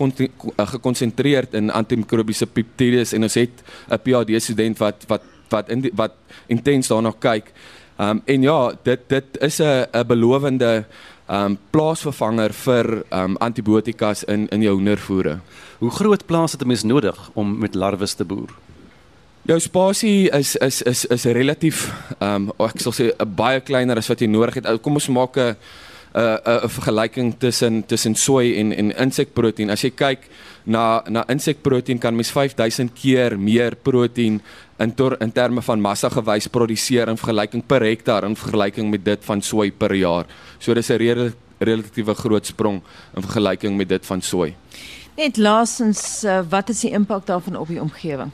[0.73, 5.91] gekonsentreerd in antimikrobiese peptides en ons het 'n PhD student wat wat wat in die,
[5.95, 6.13] wat
[6.47, 7.52] intens daarna kyk.
[7.97, 10.86] Ehm um, en ja, dit dit is 'n 'n belowende
[11.28, 15.39] ehm um, plaasvervanger vir ehm um, antibiotikas in in jou hoendervoere.
[15.80, 18.66] Hoe groot plaas het 'n mens nodig om met larwes te boer?
[19.47, 21.86] Jou spasie is is is is relatief
[22.19, 24.67] ehm um, ek sal sê 'n baie kleiner as wat jy nodig het.
[24.83, 25.55] Kom ons maak 'n
[26.13, 29.71] 'n 'n vergelyking tussen tussen sooi en en insekproteïen.
[29.71, 30.27] As jy kyk
[30.65, 34.41] na na insekproteïen kan mens 5000 keer meer proteïen
[34.79, 39.05] in tor, in terme van massa gewys produseer in vergelyking per hektaar in vergelyking met
[39.05, 40.25] dit van sooi per jaar.
[40.60, 42.81] So dis 'n rel relatiewe groot sprong
[43.15, 44.55] in vergelyking met dit van sooi.
[45.15, 48.31] Net laasens wat is die impak daarvan op die omgewing?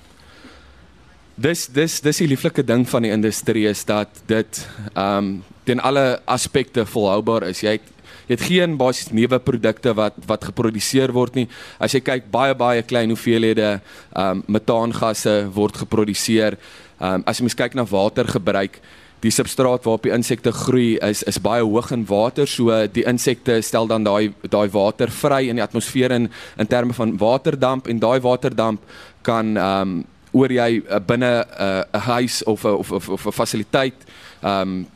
[1.35, 4.61] Dis dis dis die lieflike ding van die industrie is dat dit
[4.93, 7.63] ehm um, ten alle aspekte volhoubaar is.
[7.63, 7.79] Jy
[8.27, 11.47] jy het geen basies nuwe produkte wat wat geproduseer word nie.
[11.79, 16.59] As jy kyk baie baie klein hoeveelhede ehm um, metaangasse word geproduseer.
[16.99, 18.81] Ehm um, as jy mens kyk na watergebruik
[19.23, 23.61] Die substraat waarop die insekte groei is is baie hoog in water, so die insekte
[23.63, 26.27] stel dan daai daai water vry in die atmosfeer in
[26.59, 28.81] in terme van waterdamp en daai waterdamp
[29.21, 30.01] kan ehm um,
[30.33, 33.97] oor jy uh, binne eh, 'n uh, huis of 'n of of 'n fasiliteit
[34.43, 34.87] um,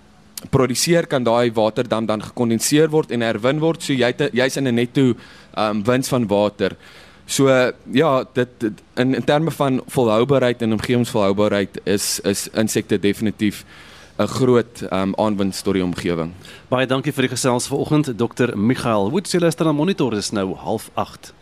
[0.49, 4.75] produseer kan daai waterdam dan gekondenseer word en herwin word so jy jy's in 'n
[4.75, 5.13] netto
[5.57, 6.75] um, wins van water.
[7.25, 12.99] So uh, ja, dit, dit in in terme van volhoubaarheid en omgewingsvolhoubaarheid is is insekte
[12.99, 13.65] definitief
[14.17, 16.31] 'n groot um, aanwinst tot die omgewing.
[16.69, 18.57] Baie dankie vir die gesels vanoggend Dr.
[18.57, 21.33] Michael Woods, jy luister na Monitor is nou 08:30.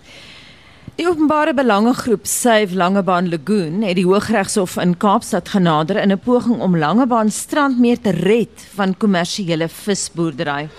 [0.96, 6.62] Die openbare belangegroep Save Langebaan Lagoon het die Hooggeregshof in Kaapstad genader in 'n poging
[6.62, 10.70] om Langebaan strandmeer te red van kommersiële visboerdery.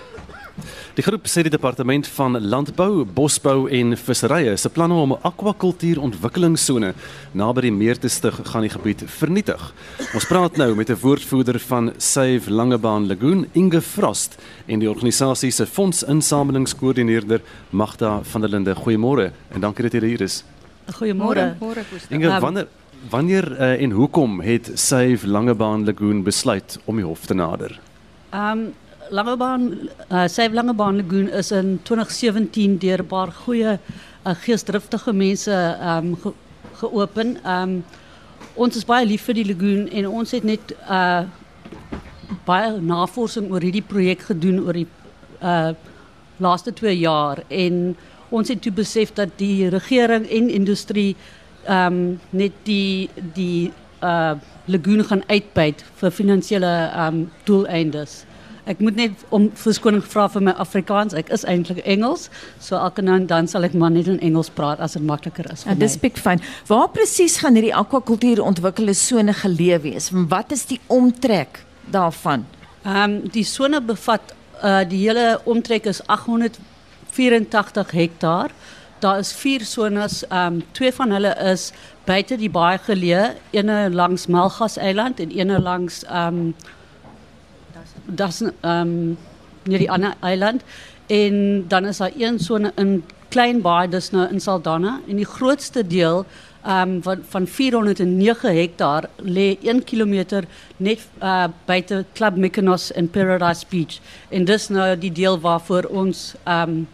[0.96, 6.94] Die groep sê die departement van landbou, bosbou en visserye se planne om 'n akwakultuurontwikkelingsone
[7.32, 9.74] naby die meer te stig gaan die gebied vernietig.
[10.14, 15.50] Ons praat nou met 'n woordvoerder van Save Langebaan Lagoon, Inge Frost, en die organisasie
[15.50, 17.40] se fondsinsamelingskoördineerder
[17.70, 18.74] Magda van der Linde.
[18.74, 20.44] Goeiemôre en dankie dat jy hier is.
[20.92, 21.56] Goeiemôre.
[22.08, 22.66] Inge, wanneer
[23.10, 27.80] wanneer uh, en hoekom het Save Langebaan Lagoon besluit om die hof te nader?
[28.30, 28.74] Ehm um,
[29.10, 33.78] Langebaan uh, Save Langebaan Lagoon is in 2017 deur 'n paar goeie
[34.26, 36.32] uh, geesdriftige mense um, ge
[36.72, 37.38] geopen.
[37.46, 37.84] Um,
[38.54, 41.24] ons is baie lief vir die lagoon en ons het net uh
[42.46, 44.88] baie navorsing oor hierdie projek gedoen oor die
[45.42, 45.72] uh
[46.36, 47.96] laaste 2 jaar en
[48.28, 51.16] ons het toe besef dat die regering en industrie
[51.68, 54.34] um, net die die uh
[54.66, 56.72] lagoon gaan uitbuit vir finansiële
[57.06, 58.24] um, doeleindes.
[58.66, 61.14] Ek moet net om verskoning vra vir my Afrikaans.
[61.14, 62.26] Ek is eintlik Engels,
[62.58, 65.46] so elke nou en dan sal ek maar net in Engels praat as dit makliker
[65.52, 65.82] is vir ja, my.
[65.84, 66.42] Dis pik fyn.
[66.66, 70.10] Waar presies gaan hierdie akwakultuur ontwikkelde sone geleë wees?
[70.10, 71.62] Wat is die omtrek
[71.94, 72.46] daarvan?
[72.82, 78.50] Ehm um, die sone bevat uh die hele omtrek is 884 hektaar.
[78.98, 81.70] Daar is vier sones, ehm um, twee van hulle is
[82.06, 86.54] buite die baai geleë, eene langs Melgas eiland en eene langs ehm um,
[88.06, 89.18] dat is um,
[89.62, 90.62] die ander eiland.
[91.06, 95.26] En dan is daar een sone in klein baai, dis nou in Saldanha en die
[95.28, 96.24] grootste deel
[96.66, 100.42] um, van, van 409 hektaar lê 1 km
[100.76, 104.00] net uh, buite Club Mykonos in Paradise Beach.
[104.28, 106.86] En dis nou die deel waarvoor ons um,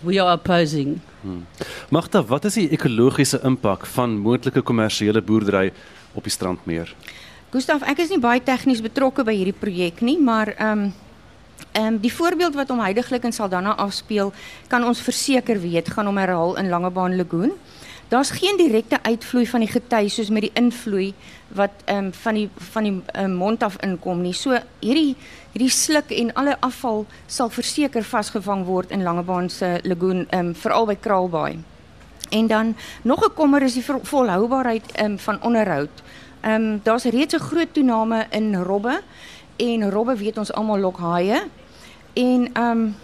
[0.00, 1.00] we are opposing.
[1.20, 1.46] Hmm.
[1.90, 5.72] Magda, wat is die ekologiese impak van moontlike kommersiële boerdery
[6.14, 6.94] op die strandmeer?
[7.54, 10.94] Gustaf, ek is nie baie tegnies betrokke by hierdie projek nie, maar ehm um,
[11.76, 14.32] ehm um, die voorbeeld wat hom heidaglik in Saldanha afspeel,
[14.68, 17.52] kan ons verseker weet gaan om herhaal in Langebaan Lagoon.
[18.08, 21.14] Daar's geen direkte uitvloei van die gety soos met die invloei
[21.54, 24.34] wat ehm um, van die van die um, mond af inkom nie.
[24.34, 25.14] So hierdie
[25.52, 30.54] hierdie sluk en alle afval sal verseker vasgevang word in Langebaan se lagoon ehm um,
[30.54, 31.58] veral by Kraalbaai.
[32.30, 36.02] En dan nog 'n kommer is die volhoubaarheid ehm um, van onderhoud.
[36.46, 39.00] Ehm um, daar's reeds 'n groot toename in robbe
[39.56, 41.42] en robbe weet ons almal lok haie.
[42.14, 42.94] En ehm um,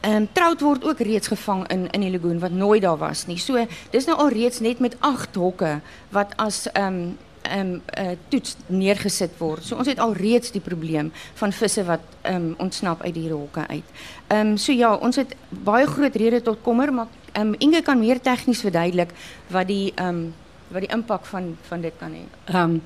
[0.00, 3.26] Ehm um, trout word ook reeds gevang in in die lagoon wat nooit daar was
[3.26, 3.38] nie.
[3.38, 7.82] So dis nou al reeds net met 8 hokke wat as ehm um, ehm um,
[7.98, 9.64] uh, toets neergesit word.
[9.64, 13.30] So ons het al reeds die probleem van visse wat ehm um, ontsnap uit die
[13.32, 13.84] hokke uit.
[14.26, 17.82] Ehm um, so ja, ons het baie groot rede tot kommer, maar ehm um, Inge
[17.82, 19.12] kan meer tegnies verduidelik
[19.46, 20.34] wat die ehm um,
[20.70, 22.14] wat die impak van van dit kan.
[22.54, 22.82] Um,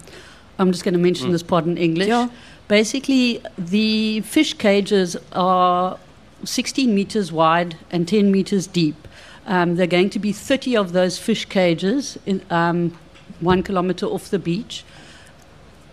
[0.59, 2.09] I'm just going to mention this part in English.
[2.09, 2.29] Yeah.
[2.68, 5.99] Basically, the fish cages are
[6.44, 9.09] 16 meters wide and 10 meters deep.
[9.47, 12.97] Um, there are going to be 30 of those fish cages in, um,
[13.40, 14.85] one kilometer off the beach.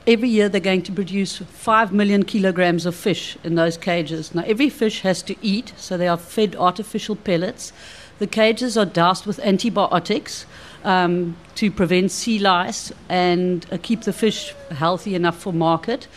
[0.07, 4.33] Every year, they're going to produce 5 million kilograms of fish in those cages.
[4.33, 7.73] Now, every fish has to eat, so they are fed artificial pellets.
[8.19, 10.45] The cages are doused with antibiotics
[10.83, 16.07] um, to prevent sea lice and uh, keep the fish healthy enough for market.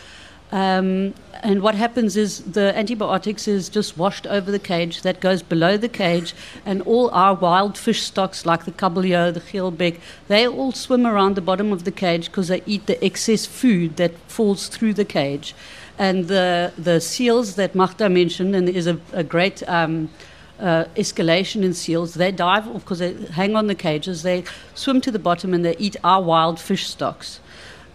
[0.51, 5.43] Um, and what happens is the antibiotics is just washed over the cage that goes
[5.43, 6.33] below the cage,
[6.65, 11.35] and all our wild fish stocks like the kabeljau, the geelbeck, they all swim around
[11.35, 15.05] the bottom of the cage because they eat the excess food that falls through the
[15.05, 15.53] cage.
[15.97, 20.09] And the, the seals that Magda mentioned, and there's a, a great um,
[20.59, 22.13] uh, escalation in seals.
[22.13, 24.23] They dive off because they hang on the cages.
[24.23, 27.39] They swim to the bottom and they eat our wild fish stocks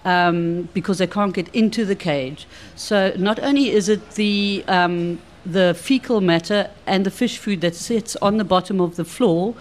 [0.05, 2.47] um, because they can't get into the cage.
[2.77, 7.75] So not only is it the um, the fecal matter and the fish food that
[7.75, 9.55] sits on the bottom of the floor,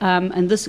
[0.00, 0.68] um, and this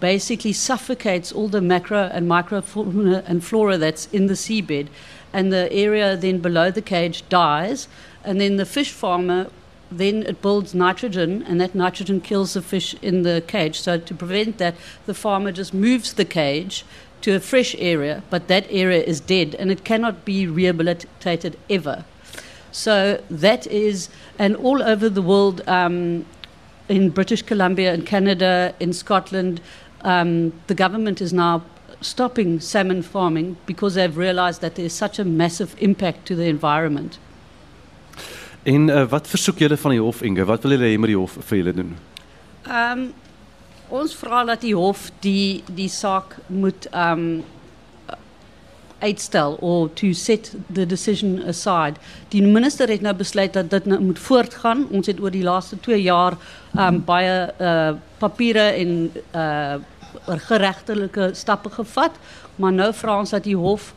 [0.00, 4.88] basically suffocates all the macro and microfauna and flora that's in the seabed,
[5.32, 7.88] and the area then below the cage dies,
[8.22, 9.48] and then the fish farmer
[9.90, 13.80] then it builds nitrogen, and that nitrogen kills the fish in the cage.
[13.80, 14.74] So, to prevent that,
[15.06, 16.84] the farmer just moves the cage
[17.22, 22.04] to a fresh area, but that area is dead and it cannot be rehabilitated ever.
[22.72, 26.26] So, that is, and all over the world, um,
[26.88, 29.60] in British Columbia, in Canada, in Scotland,
[30.02, 31.62] um, the government is now
[32.00, 37.18] stopping salmon farming because they've realized that there's such a massive impact to the environment.
[38.66, 40.44] En uh, wat versoek julle van die hof Inge?
[40.44, 41.92] Wat wil julle hê moet die hof vir julle doen?
[42.66, 43.04] Um,
[43.94, 47.44] ons vra dat die hof die die saak moet um,
[48.98, 52.00] uitstel or to set the decision aside.
[52.34, 54.86] Die minister het nou besluit dat dit nou moet voortgaan.
[54.90, 56.34] Ons het oor die laaste 2 jaar
[56.74, 58.96] um, baie uh papiere en
[59.30, 59.76] uh
[60.48, 62.14] geregtelike stappe gevat,
[62.56, 63.92] maar nou vra ons dat die hof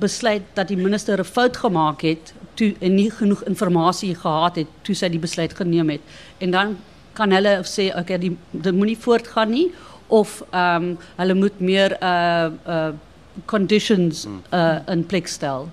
[0.00, 4.70] besluit dat die minister 'n fout gemaak het toe en nie genoeg inligting gehad het
[4.86, 6.00] toe sy die besluit geneem het.
[6.42, 6.76] En dan
[7.18, 9.68] kan hulle sê okay, die dit moenie voortgaan nie
[10.08, 12.92] of ehm um, hulle moet meer uh uh
[13.46, 15.68] conditions uh in plek stel.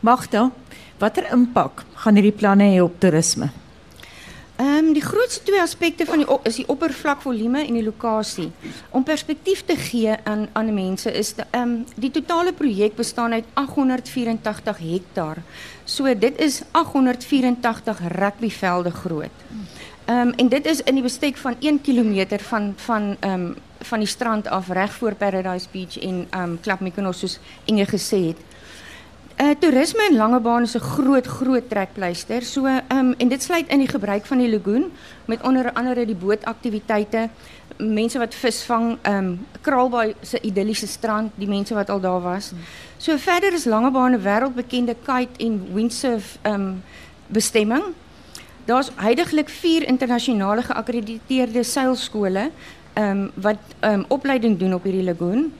[0.00, 0.50] Magda,
[0.98, 3.50] watter impak gaan hierdie planne hê op toerisme?
[4.56, 8.50] Ehm um, die grootste twee aspekte van die is die oppervlakvolume en die lokasie.
[8.90, 13.44] Om perspektief te gee aan aan mense is ehm um, die totale projek bestaan uit
[13.52, 15.42] 884 hektaar.
[15.84, 19.44] So dit is 884 rugbyvelde groot.
[20.04, 23.98] Ehm um, en dit is in die bestek van 1 km van van ehm van
[23.98, 28.34] die strand af reg voor Paradise Beach en ehm um, Klap Mykonos soos Inge gesê.
[29.36, 32.42] Uh, toerisme in Langebaan is 'n groot groot trekpleister.
[32.42, 34.92] So um, en dit sluit in die gebruik van die lagoon
[35.24, 37.28] met onder andere die bootaktiwiteite,
[37.76, 42.52] mense wat visvang, ehm um, Kraalbaai se idilliese strand, die mense wat al daar was.
[42.96, 46.82] So verder is Langebaan 'n wêreldbekende kite en windsurf um,
[47.26, 47.84] bestemming.
[48.64, 52.50] Daar's heidaglik 4 internasionale geakkrediteerde seilskole
[52.92, 55.52] ehm um, wat um, opleiding doen op hierdie lagoon.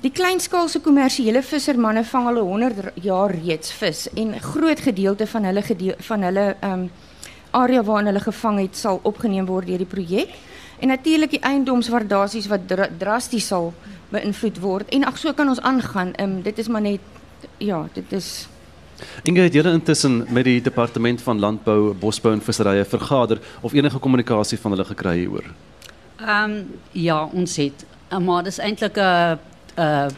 [0.00, 5.44] Die kleinskaalse kommersiële vissermanne vang al 100 jaar reeds vis en 'n groot gedeelte van
[5.44, 6.90] hulle gedeel, van hulle ehm um,
[7.50, 10.28] area waarin hulle gevang het sal opgeneem word deur die projek.
[10.78, 13.74] En natuurlik die eiendomswaardasies wat dra drasties sal
[14.08, 14.88] beïnvloed word.
[14.88, 16.14] En ag so kan ons aangaan.
[16.14, 17.00] Ehm um, dit is maar net
[17.58, 18.48] ja, dit is
[19.22, 23.98] Inge het julle intussen met die departement van landbou, bosbou en visserye vergader of enige
[23.98, 25.44] kommunikasie van hulle gekry hieroor?
[26.16, 27.84] Ehm um, ja, ons het
[28.18, 29.38] maar dis eintlik 'n
[29.76, 30.08] uh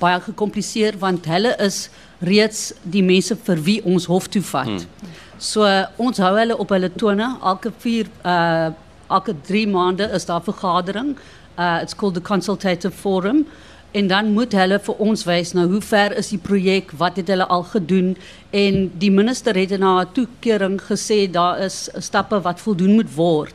[0.00, 1.90] baie gecompliceerd, want hulle is
[2.24, 4.68] reeds die mense vir wie ons hof toe vat.
[4.68, 5.10] Hmm.
[5.40, 5.66] So
[6.00, 8.70] ons hou hulle op hulle tone elke 4 uh
[9.10, 11.16] elke 3 maande is daar vergadering.
[11.58, 13.46] Uh it's called the consultative forum.
[13.92, 17.28] En dan moet hulle vir ons wys nou hoe ver is die projek, wat het
[17.32, 18.12] hulle al gedoen
[18.54, 23.54] en die minister het na 'n toekering gesê daar is stappe wat voldoen moet word.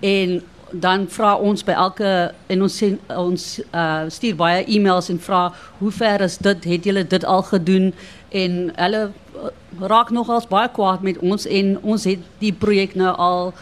[0.00, 0.42] En
[0.72, 2.10] dan vra ons by elke
[2.52, 5.42] en ons sê ons uh, stuur baie e-mails en vra
[5.78, 7.92] hoe ver is dit het julle dit al gedoen
[8.30, 9.02] en hulle
[9.80, 13.52] raak nogals baie kwaad met ons en ons het die projek nou al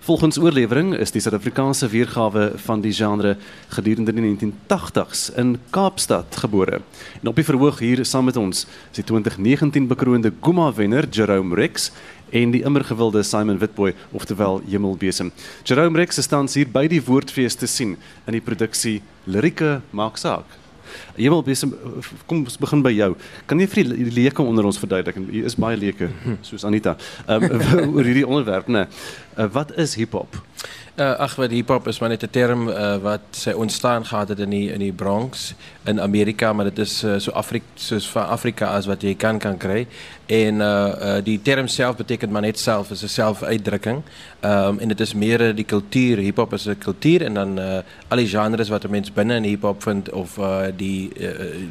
[0.06, 3.34] Volgens oorlewering is die Suid-Afrikaanse weergawe van die genre
[3.74, 6.84] gedurende die 1980s in Kaapstad gebore.
[7.24, 11.58] En op die verhoog hier saam met ons is die 2019 bekroonde Guma wenner Jerome
[11.58, 11.89] Rex
[12.30, 15.34] en die immer gewilde Simon Witboy, oftewel Hemelbesem.
[15.65, 20.22] Jerome Rex is tans hier by die Woordfees te sien in die produksie Lirieke maak
[20.22, 20.62] saak.
[21.16, 21.74] Hemelbesem,
[22.26, 23.12] kom ons begin by jou.
[23.50, 25.20] Kan jy vir die leuke onder ons verduidelik?
[25.20, 26.10] En Hier is baie leuke,
[26.48, 26.98] soos Anita.
[27.28, 27.48] Um,
[27.96, 28.88] oor hierdie onderwerp, né?
[29.38, 30.40] Uh, wat is hip-hop?
[31.00, 34.40] Uh, ag wat hip-hop is maar net 'n term uh, wat sy ontstaan gehad het
[34.40, 38.28] in die in die Bronx in Amerika, maar dit is uh, so Afrika soos van
[38.28, 39.88] Afrika as wat jy kan kan kry.
[40.26, 44.02] En uh, uh die term self beteken maar net self, is 'n selfuitdrukking.
[44.40, 47.60] Ehm um, en dit is meer uh, die kultuur, hip-hop is 'n kultuur en dan
[47.60, 51.30] uh al die genres wat 'n mens binne in hip-hop vind of uh die uh,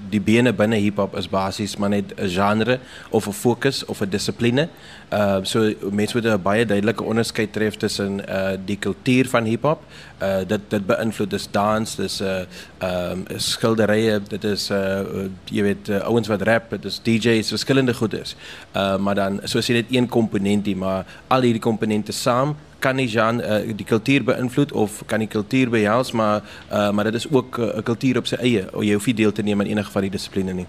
[0.08, 2.78] die bene binne hip-hop is basies maar net 'n genre
[3.10, 4.68] of 'n fokus of 'n dissipline.
[5.10, 9.44] Ehm uh, so mense moet 'n baie duidelike onderskeid tref tussen uh die kultuur van
[9.44, 9.82] hip-hop.
[10.22, 12.28] Uh dit dit beïnvloed dis dans, dis uh
[12.78, 17.48] ehm um, skilderye, dit is uh jy weet uh, ouens wat rap, dit is DJ's,
[17.48, 18.36] verskillende goeders.
[18.74, 23.08] Uh maar dan soos jy net een komponentie, maar al hierdie komponente saam kan die
[23.08, 26.42] genre uh, die kultuur beïnvloed of kan die kultuur behels maar
[26.72, 28.64] uh, maar dit is ook 'n uh, kultuur op sy eie.
[28.80, 30.66] Jy hoef nie deel te neem aan enige van die dissipline nie.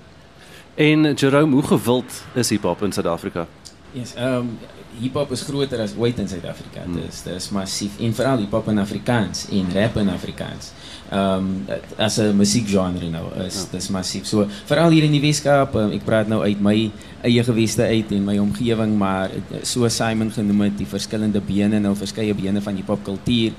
[0.76, 3.48] En Jerome, hoe gewild is hip-hop in Suid-Afrika?
[3.92, 4.56] Yes, um
[5.02, 6.84] hip-hop is groter as ooit in Suid-Afrika.
[6.88, 10.72] Dit is dit is massief en veral hip-hop in Afrikaans en rap in Afrikaans.
[11.12, 13.62] Um as 'n musiekgenre nou is Ja.
[13.62, 13.68] ja.
[13.72, 14.26] dis massief.
[14.26, 18.12] So veral hier in die Weskaap, um, ek praat nou uit my eie geweste uit
[18.12, 22.62] en my omgewing, maar eh, so Simon genoem het, die verskillende bene nou verskeie bene
[22.62, 23.52] van hip-hop kultuur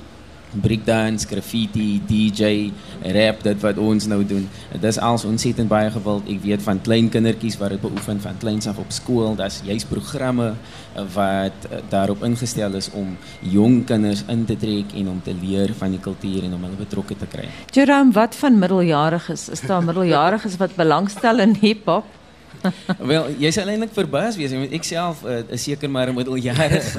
[0.60, 2.70] breakdance, graffiti, DJ,
[3.14, 4.48] rap, dit wat ons nou doen.
[4.72, 6.28] Dit is als ontsettend baie gewild.
[6.30, 9.34] Ek weet van klein kindertjies wat dit beoefen van kleins af op skool.
[9.38, 14.92] Daar's juist programme eh, wat eh, daarop ingestel is om jong kinders in te trek
[14.96, 17.48] en om te leer van die kultuur en om hulle betrokke te kry.
[17.72, 19.48] Jerome, wat van middeljariges?
[19.48, 22.21] Is daar middeljariges wat belangstel in hip-hop?
[23.12, 26.90] Wel, jy sal eintlik verbaas wees want ek self uh, is seker maar 'n middeljarig.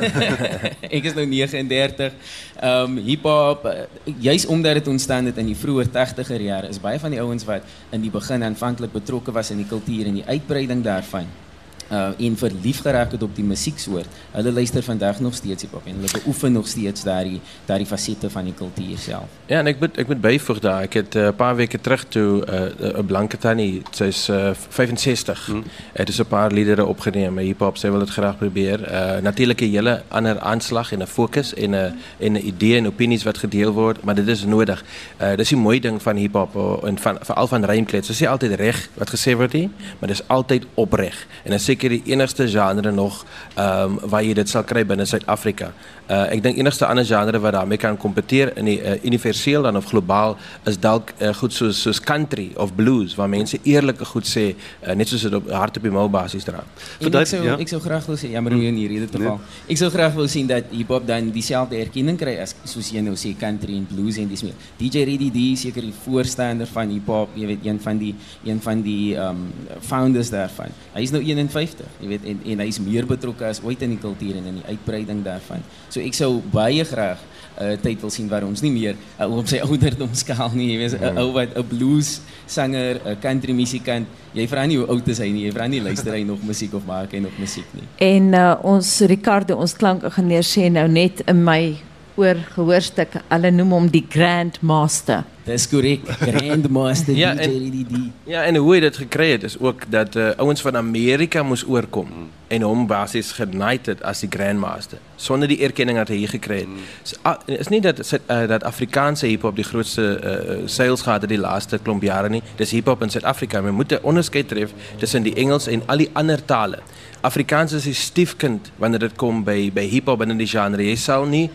[0.98, 2.18] ek is nou 39.
[2.60, 3.86] Ehm um, hiphop uh,
[4.20, 7.46] juis omdat dit ontstaan het in die vroeë 80er jare is baie van die ouens
[7.46, 11.43] wat in die begin aanvanklik betrokke was in die kultuur en die uitbreiding daarvan
[11.92, 14.08] uh en verlief geraak het op die musieksoort.
[14.32, 18.44] Hulle luister vandag nog steeds hiphop en hulle beoefen nog steeds daardie daardie fasette van
[18.44, 19.28] die kultuur self.
[19.46, 20.82] Ja, en ek moet ek moet byvoeg daar.
[20.82, 24.52] Ek het 'n uh, paar weke terug toe 'n uh, 'n blanke tannie, sy's uh,
[24.70, 25.46] 65.
[25.46, 25.64] Hmm.
[25.94, 28.80] Het dus 'n paar liedere opgeneem, hip-hop, sy wil dit graag probeer.
[28.92, 32.88] Uh natuurlik 'n hele ander aanslag en 'n fokus en 'n en 'n idee en
[32.88, 34.84] opinies wat gedeel word, maar dit is nodig.
[35.22, 38.08] Uh dis die mooi ding van hip-hop uh, en van veral van rymklets.
[38.08, 39.70] Dit is nie altyd reg wat gesê word nie,
[40.00, 41.28] maar dis altyd opreg.
[41.44, 44.84] En dan sê seker die enigste genre nog ehm um, waar jy dit sal kry
[44.86, 45.74] binne Suid-Afrika.
[46.08, 49.78] Uh ek dink enigste ander genre wat daarmee kan kompeteer in die uh, universeel dan
[49.78, 54.28] of globaal is dalk uh, goed soos soos country of blues waar mense eerlike goed
[54.28, 56.64] sê uh, net soos dit op hart op die mou basis dra.
[57.00, 57.58] Ek sou ja.
[57.60, 59.40] ek sou graag wil sê jammer hoe in hierdie geval.
[59.40, 59.76] Nee.
[59.76, 63.04] Ek sou graag wil sien dat hip hop dan dieselfde erkenning kry as soos jy
[63.04, 64.58] nou sê country en blues en dis meer.
[64.80, 68.60] DJ Reddy D seker die voorstander van hip hop, jy weet een van die een
[68.64, 69.48] van die um
[69.84, 70.74] founders daarvan.
[70.94, 71.63] Hy is nou 51,
[72.02, 74.66] jy weet en en is meer betrokke as ooit in die kultuur en in die
[74.74, 75.64] uitbreiding daarvan.
[75.90, 77.20] So ek sou baie graag
[77.54, 80.74] 'n uh, tyd wil sien waar ons nie meer uh, op sy ouderdom skaal nie,
[80.74, 84.88] jy weet 'n ou wat 'n blues sanger, 'n country musikant, jy vra nie hoe
[84.88, 87.38] oud is hy nie, jy vra nie luister hy nog musiek of maak hy nog
[87.38, 87.86] musiek nie.
[87.98, 91.78] En uh, ons Ricardo, ons klankingenieur sê nou net in my
[92.16, 95.24] oor gehoorstuk, hulle noem hom die Grand Master.
[95.44, 99.58] Dis korrek, Grand Master ja, DJ en, Ja, en hoe hy dit gekry het is
[99.60, 102.30] ook dat uh, ouens van Amerika moes oorkom mm.
[102.56, 106.32] en hom basies genait het as die Grand Master sonder die erkenning wat hy hier
[106.32, 106.72] gekry het.
[106.72, 106.88] Mm.
[107.08, 111.32] So, uh, is nie dat uh, dat Afrikaanse hiphop die grootste uh, sales gehad het
[111.32, 112.44] die laaste klomp jare nie.
[112.60, 113.62] Dis hiphop in Suid-Afrika.
[113.62, 116.80] Mens moet 'n onderskeid tref tussen die Engels en al die ander tale.
[117.24, 120.84] Afrikaans is die stiefkind wanneer dit kom by by hiphop in die genre.
[120.84, 121.46] Jy sal nie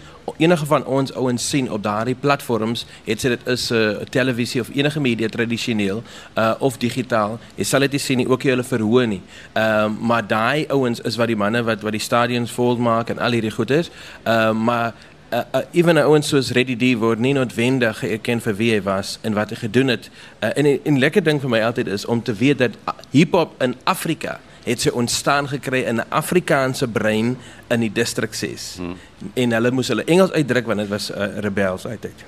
[0.41, 4.71] enige van ons ouens sien op daardie platforms, het dit is 'n uh, televisie of
[4.73, 6.03] enige media tradisioneel
[6.39, 7.39] uh, of digitaal.
[7.57, 9.21] Jy sal dit nie sien nie, ook jy hulle verhoor nie.
[9.53, 13.11] Ehm uh, maar daai ouens is wat die manne wat wat die stadions vol maak
[13.11, 13.91] en al hierdie goeders.
[14.25, 14.95] Ehm uh, maar
[15.33, 18.83] uh, uh, even nou ons soos Ready D word nie noodwendig erken vir wie hy
[18.83, 20.11] was en wat hy gedoen het.
[20.41, 23.63] Uh, en 'n lekker ding vir my altyd is om te weet dat uh, hip-hop
[23.63, 27.37] in Afrika het sy ontstaan gekry in 'n Afrikaanse brein
[27.69, 28.77] in die distrik 6.
[28.77, 28.97] Hmm.
[29.35, 32.25] En hulle moes hulle Engels uitdruk want dit was 'n uh, rebels uitheid.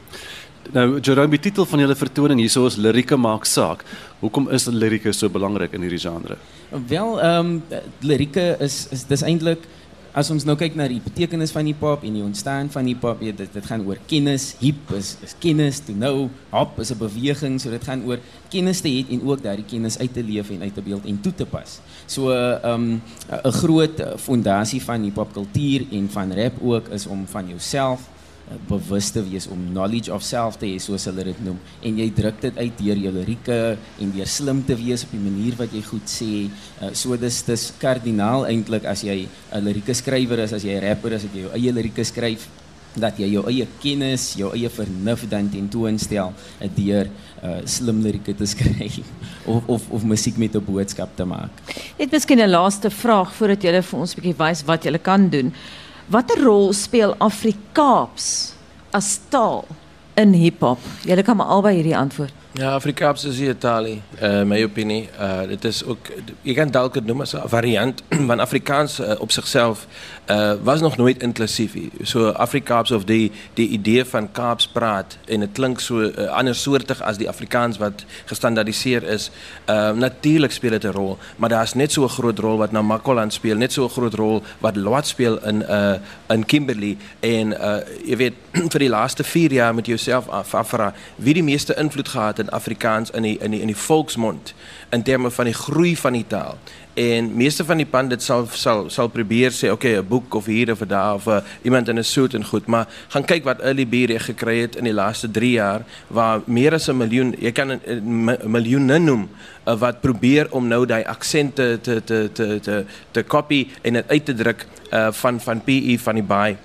[0.72, 3.84] Nou Jerome die titel van julle vertoning hierso is lirieke maak saak.
[4.20, 6.36] Hoekom is lirieke so belangrik in hierdie genre?
[6.70, 7.62] Wel, ehm um,
[8.00, 9.64] lirieke is is dis eintlik
[10.14, 13.04] as ons nou kyk na die betekenis van hip hop en die ontstaan van hip
[13.06, 16.98] hop, dit dit gaan oor kennis, hip is is kennis, to know, hop is 'n
[16.98, 18.18] beweging, so dit gaan oor
[18.50, 21.20] kennis te hê en ook daardie kennis uit te leef en uit te beeld en
[21.20, 21.80] toe te pas.
[22.06, 23.02] So 'n um,
[23.44, 28.08] 'n groot fondasie van hip hop kultuur en van rap ook is om van jouself
[28.68, 32.08] bewus te wees om knowledge of self te hê soos hulle dit noem en jy
[32.14, 33.58] druk dit uit deur jou lirieke
[34.02, 37.42] en deur slim te wees op die manier wat jy goed sê uh, so dis
[37.46, 41.34] dis kardinaal eintlik as jy 'n lirieke skrywer is as jy 'n rapper is as
[41.34, 42.48] jy jou eie lirieke skryf
[42.98, 47.10] dat jy jou eie kennis, jou eie vernuf dan tentoonstel uh, deur
[47.42, 48.98] uh, slim lirieke te skryf
[49.46, 51.50] of of of musiek met 'n boodskap te maak.
[51.98, 55.28] Net miskien 'n laaste vraag voordat jy vir ons 'n bietjie wys wat jy kan
[55.28, 55.52] doen.
[56.10, 58.24] Watter rol speel Afrikaans
[58.90, 59.62] as taal
[60.18, 60.82] in hiphop?
[61.06, 62.34] Julle kan maar albei hierdie antwoord.
[62.52, 65.08] Ja, Afrikaans is taal, uh, my opinie.
[65.20, 66.06] Uh, dit is ook,
[66.42, 69.86] je kan het noemen als een variant, want Afrikaans uh, op zichzelf
[70.30, 71.72] uh, was nog nooit inclusief.
[72.02, 76.28] So Afrikaans of die, die idee van Kaaps praat, en het klinkt zo so, uh,
[76.28, 79.30] andersoortig als die Afrikaans wat gestandaardiseerd is.
[79.70, 82.72] Uh, natuurlijk speelt het een rol, maar daar is net zo'n so groot rol wat
[82.72, 85.92] Namakoland speelt, net zo'n so groot rol wat Loat speelt in, uh,
[86.28, 86.96] in Kimberley.
[87.20, 88.32] En uh, je weet,
[88.70, 92.50] voor die laatste vier jaar moet je jezelf afvragen wie die meeste invloed gehad in
[92.50, 94.54] Afrikaans in die in die in die volksmond
[94.90, 96.58] in terme van die groei van die taal.
[96.98, 100.72] En meeste van die pandits sal sal sal probeer sê okay 'n boek of hier
[100.72, 103.86] of daar of uh, iemand in 'n suit en goed, maar gaan kyk wat Ali
[103.86, 107.52] B reg gekry het in die laaste 3 jaar waar meer as 'n miljoen, jy
[107.52, 109.28] kan 'n miljoene noem
[109.66, 114.08] uh, wat probeer om nou daai aksente te te te te te copy en dit
[114.08, 116.56] uit te druk uh, van van PE van die baie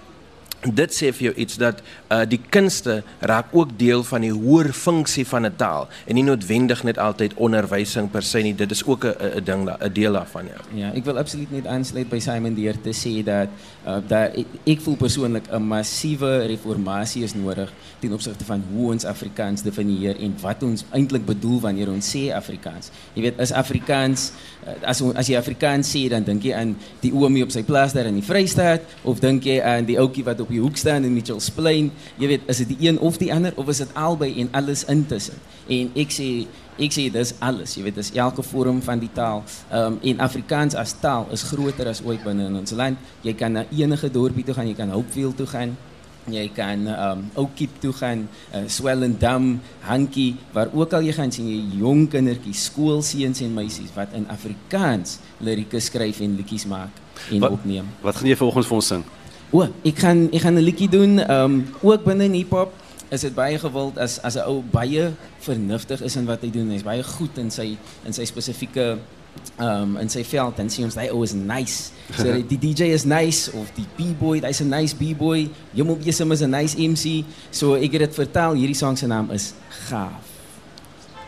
[0.74, 4.74] dit sê vir jou iets dat uh, die kunste raak ook deel van die hoër
[4.74, 8.86] funksie van 'n taal en nie noodwendig net altyd onderwysing per se nie dit is
[8.86, 10.59] ook 'n ding 'n deel daarvan ja.
[10.74, 13.49] Ja, ek wil absoluut net aansluit by Simon deur te sê dat
[13.86, 17.72] uh, dat ek, ek voel persoonlik 'n massiewe reformatie is nodig
[18.02, 22.34] ten opsigte van hoe ons Afrikaans definieer en wat ons eintlik bedoel wanneer ons sê
[22.34, 22.92] Afrikaans.
[23.14, 24.32] Jy weet, is Afrikaans
[24.66, 27.94] uh, as as jy Afrikaans sê dan dink jy aan die oomie op sy plaas
[27.94, 31.06] daar in die Vrystaat of dink jy aan die ouetjie wat op die hoek staan
[31.06, 31.92] in Mitchells Plain.
[32.18, 34.86] Jy weet, is dit die een of die ander of is dit albei en alles
[34.92, 35.38] intussen?
[35.70, 36.46] En ek sê
[36.78, 37.76] ek sê dis alles.
[37.78, 39.43] Jy weet, dis elke vorm van die taal.
[39.71, 42.99] Um, en Afrikaans as taal is groter as ooit binne in ons land.
[43.26, 45.76] Jy kan na enige dorpie toe gaan, jy kan Hopefield toe gaan.
[46.26, 51.32] Jy kan ehm um, Oukiep toe gaan, uh, Swellendam, Hankie, waar ook al jy gaan
[51.32, 56.97] sien jy jong kindertjies, skoolseuns en meisies wat in Afrikaans lirieke skryf en liedjies maak
[57.30, 57.86] en wat, opneem.
[58.01, 59.05] Wat gaan jy volgens vir ons sing?
[59.53, 61.21] O, ek gaan ek gaan 'n liedjie doen.
[61.30, 62.73] Um, ook binne hiphop
[63.10, 66.70] is dit baie gewild as as 'n ou baie vernuftig is in wat hy doen.
[66.70, 68.97] Hy's baie goed in sy in sy spesifieke
[69.60, 71.91] um in sy veld en sê ons hy ou is nice.
[72.18, 75.49] So die, DJ is nice of die B-boy, hy's 'n nice B-boy.
[75.74, 77.26] Jommo Besem is 'n nice MC.
[77.51, 79.53] So ek het dit vertel, hierdie sang se naam is
[79.89, 80.36] Gaaf.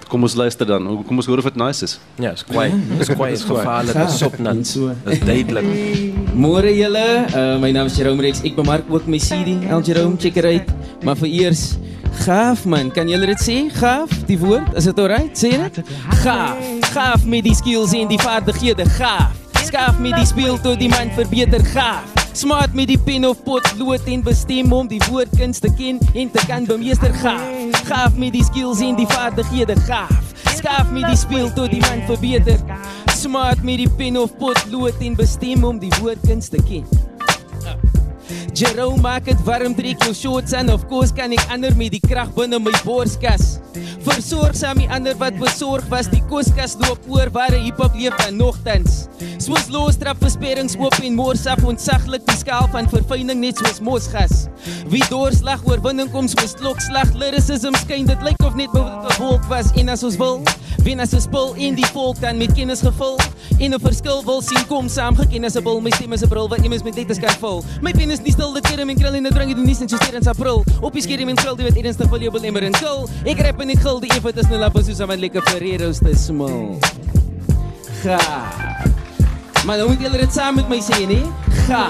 [0.07, 0.87] Kom ons luister dan.
[1.03, 1.99] Kom ons hoor of dit nice is.
[2.15, 2.71] Ja, is kwaai.
[2.99, 4.63] Is kwaai, is gevaarlik, is sopnat.
[4.67, 4.95] So.
[5.03, 6.06] Dis duidelik.
[6.37, 8.43] Môre julle, uh, my naam is Jerome Rex.
[8.45, 10.69] Ek bemark ook my CD, El Jerome, check it out.
[11.01, 11.63] Maar vir eers
[12.17, 13.55] Gaaf man, kan julle dit sê?
[13.73, 15.33] Gaaf, die woord, is dit alright?
[15.33, 15.81] Sê dit?
[16.21, 16.61] Gaaf.
[16.93, 19.33] Gaaf met die skills en die vaardighede, gaaf.
[19.65, 22.13] Skaaf met die speel tot die man verbeter, gaaf.
[22.37, 26.29] Smart met die pen of pot lood en bestem om die woordkuns te ken en
[26.29, 27.81] te kan bemeester, gaaf.
[27.89, 30.26] Gaaf met die skills en die vaardighede, gaaf.
[30.57, 32.61] Skaaf met die speel tot die man verbeter.
[33.13, 36.87] Smart met die pen of pot lood en bestem om die woordkuns te ken.
[38.57, 42.01] Jerome maak dit warm trek jou shorts aan of kos kan ek ander met die
[42.01, 43.59] krag binne my borskas.
[44.07, 48.37] Versorgsaam die ander wat besorg was die koskas loop oor waar 'n hiphop leef dan
[48.41, 49.06] nogtans.
[49.37, 54.47] Soos lostrap versperrings oop en mors af ontsaglik die skaal van verfyning net soos mosgas.
[54.91, 59.71] Wie doorslag oorwinning kom soos klokslag lyricism skyn dit lyk of net 'n wolk was
[59.75, 60.43] en as ons wil
[60.87, 63.19] Wen as 'n spul in die volk dan met kennis gevul
[63.59, 66.29] en 'n verskil wil sien kom saam geken as 'n bil my stem is 'n
[66.29, 67.63] bril wat iemand met letters kan vul.
[67.81, 69.89] My pen is nie stil dit kerm en krill en dit bring dit nie net
[69.89, 70.63] sterk in April.
[70.81, 73.07] Op die skerm en krill dit ernstig wil jy belemmer en kill.
[73.25, 75.99] Ek rap en ek gil die effort is nou lappe soos aan my lekker Ferrero's
[75.99, 76.79] te smil.
[78.03, 78.96] Ga.
[79.67, 81.23] Maar nou moet julle dit saam met my sê nee.
[81.67, 81.89] Ga.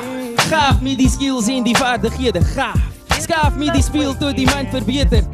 [0.49, 2.41] Gaaf met die skills en die vaardighede.
[2.55, 2.77] Gaaf.
[3.21, 5.25] Skaaf met die speel tot die man verbeter.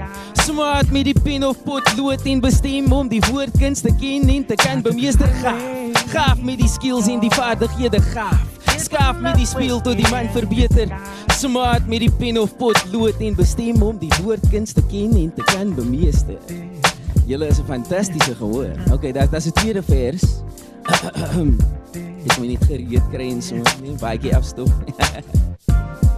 [0.43, 4.43] Smart met die pen of pot lood en bestem om die woordkuns te ken en
[4.45, 5.31] te kan bemeester.
[5.39, 6.01] Gaaf.
[6.11, 8.01] Gaaf met die skills en die vaardighede.
[8.09, 8.41] Gaaf.
[8.75, 10.91] Skaaf met die speel tot die man verbeter.
[11.37, 15.31] Smart met die pen of pot lood en bestem om die woordkuns te ken en
[15.37, 16.43] te kan bemeester.
[17.23, 18.75] Julle is 'n fantastiese gehoor.
[18.91, 20.27] Okay, dat dat is die tweede vers.
[22.23, 24.71] Ek moet net gereed kry en so net baie keer afstof.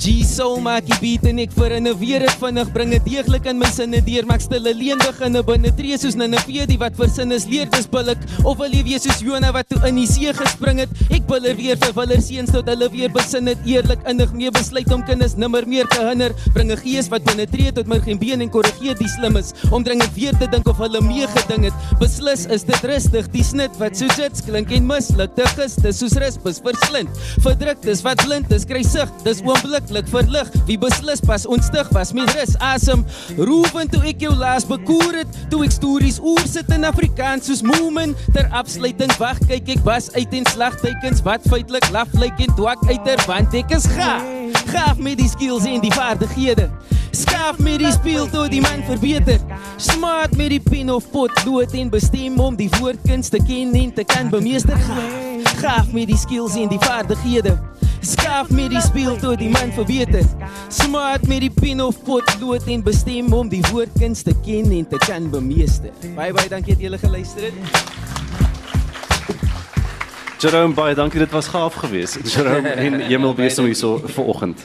[0.00, 1.52] G-Soul maak die beat en ek
[2.00, 4.24] weer dit vinnig bring dit deeglik in my sinne deur.
[4.24, 7.84] Maak stil alleen beginne binne tree soos Nineveh die wat vir sin is leer dis
[7.86, 8.16] billik.
[8.48, 10.94] Of wil jy wees soos Jona wat toe in die see gespring het?
[11.12, 13.60] Ek buller weer vir willer seuns tot hulle weer besin het.
[13.68, 16.32] Eerlik innig mee besluit om kinders nimmer meer te hinder.
[16.54, 19.84] Bring 'n gees wat binne tree tot my geen been en korrigeer die slimmes om
[19.84, 21.76] dringend weer te dink of hulle mee geding het.
[22.00, 26.16] Beslis is dit rustig die snit wat so jits klink en misluk te gister soos
[26.16, 27.08] rispus verslind
[27.44, 30.48] verdruktes wat blind is kry sig dis oomblik werklik verlig.
[30.66, 33.04] Wie beslis pas ontstig was met rus asem.
[33.36, 37.62] Roepen toe ek jou laas bekoer het toe ek stories oor sit in Afrikaans soos
[37.66, 38.14] Moomin.
[38.34, 42.84] Ter afsluiting wag kyk ek was uit en slagtekens wat feitelik laf lyk en twak
[42.88, 46.68] uit ter want ek is gaaf gaaf met die skills en die vaardighede
[47.10, 49.40] skaaf met die speel tot die man verbeter
[49.76, 53.92] smart met die pen of pot dood en bestem om die woordkuns te ken en
[53.94, 54.78] te kan bemeester
[55.62, 57.58] gaaf met die skills en die vaardighede
[58.00, 60.24] Skaaf met die speel tot die man verbeter.
[60.72, 64.88] Smart met die pen of pot lood en bestem om die woordkuns te ken en
[64.88, 65.92] te kan bemeester.
[66.16, 68.49] Baie baie dankie dat julle geluister het.
[70.40, 72.16] Jerome baie dankie dit was gaaf geweest.
[72.32, 74.62] Jerome en Hemel besig hierso vir oggend.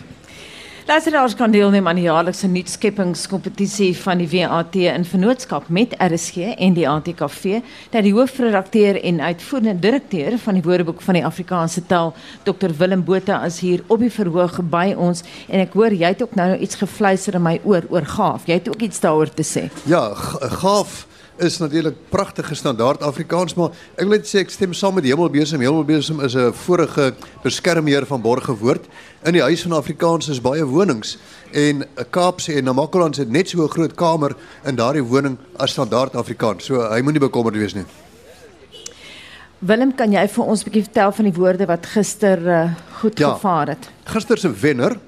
[0.88, 6.78] Luisteraars kan deelneem aan die jaarlikse nuutskeppingskompetisie van die WAT in vennootskap met RSG en
[6.78, 7.60] die ATKV.
[7.92, 12.14] Dat die hoofredakteur en uitvoerende direkteur van die Woordeboek van die Afrikaanse taal,
[12.48, 16.24] Dr Willem Botha is hier op die verhoog by ons en ek hoor jy het
[16.24, 18.48] ook nou iets gefluister in my oor oor gaaf.
[18.48, 19.68] Jy het ook iets daaroor te sê.
[19.92, 20.06] Ja,
[20.62, 21.04] gaaf
[21.38, 25.60] is natuurlik pragtige standaard Afrikaans, maar ek wil net sê ek stem saam met Hemelbesem.
[25.60, 27.14] Hemelbesem is 'n vorige
[27.44, 28.86] beskermheer van Borgewoord.
[29.24, 31.18] In die huis van Afrikaans is baie wonings
[31.52, 36.16] en Kaapse en Namakoland het net so 'n groot kamer in daardie woning as standaard
[36.16, 36.66] Afrikaans.
[36.66, 37.86] So hy moenie bekommerd wees nie.
[39.60, 43.18] Willem, kan jy vir ons 'n bietjie vertel van die woorde wat gister uh, goed
[43.18, 43.90] ja, gevaar het?
[44.04, 45.00] Gister se wenner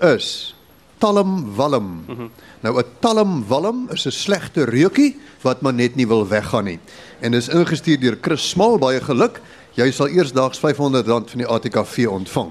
[0.00, 0.54] is
[1.00, 2.04] Talm Walm.
[2.06, 2.30] Mm -hmm.
[2.60, 6.78] Nou 'n Talm Walm is 'n slegte reukie wat maar net nie wil weggaan nie.
[7.20, 9.40] En dis ingestuur deur Chris Smal baie geluk.
[9.74, 12.50] Jy sal eersdaags R500 van die ATKV ontvang.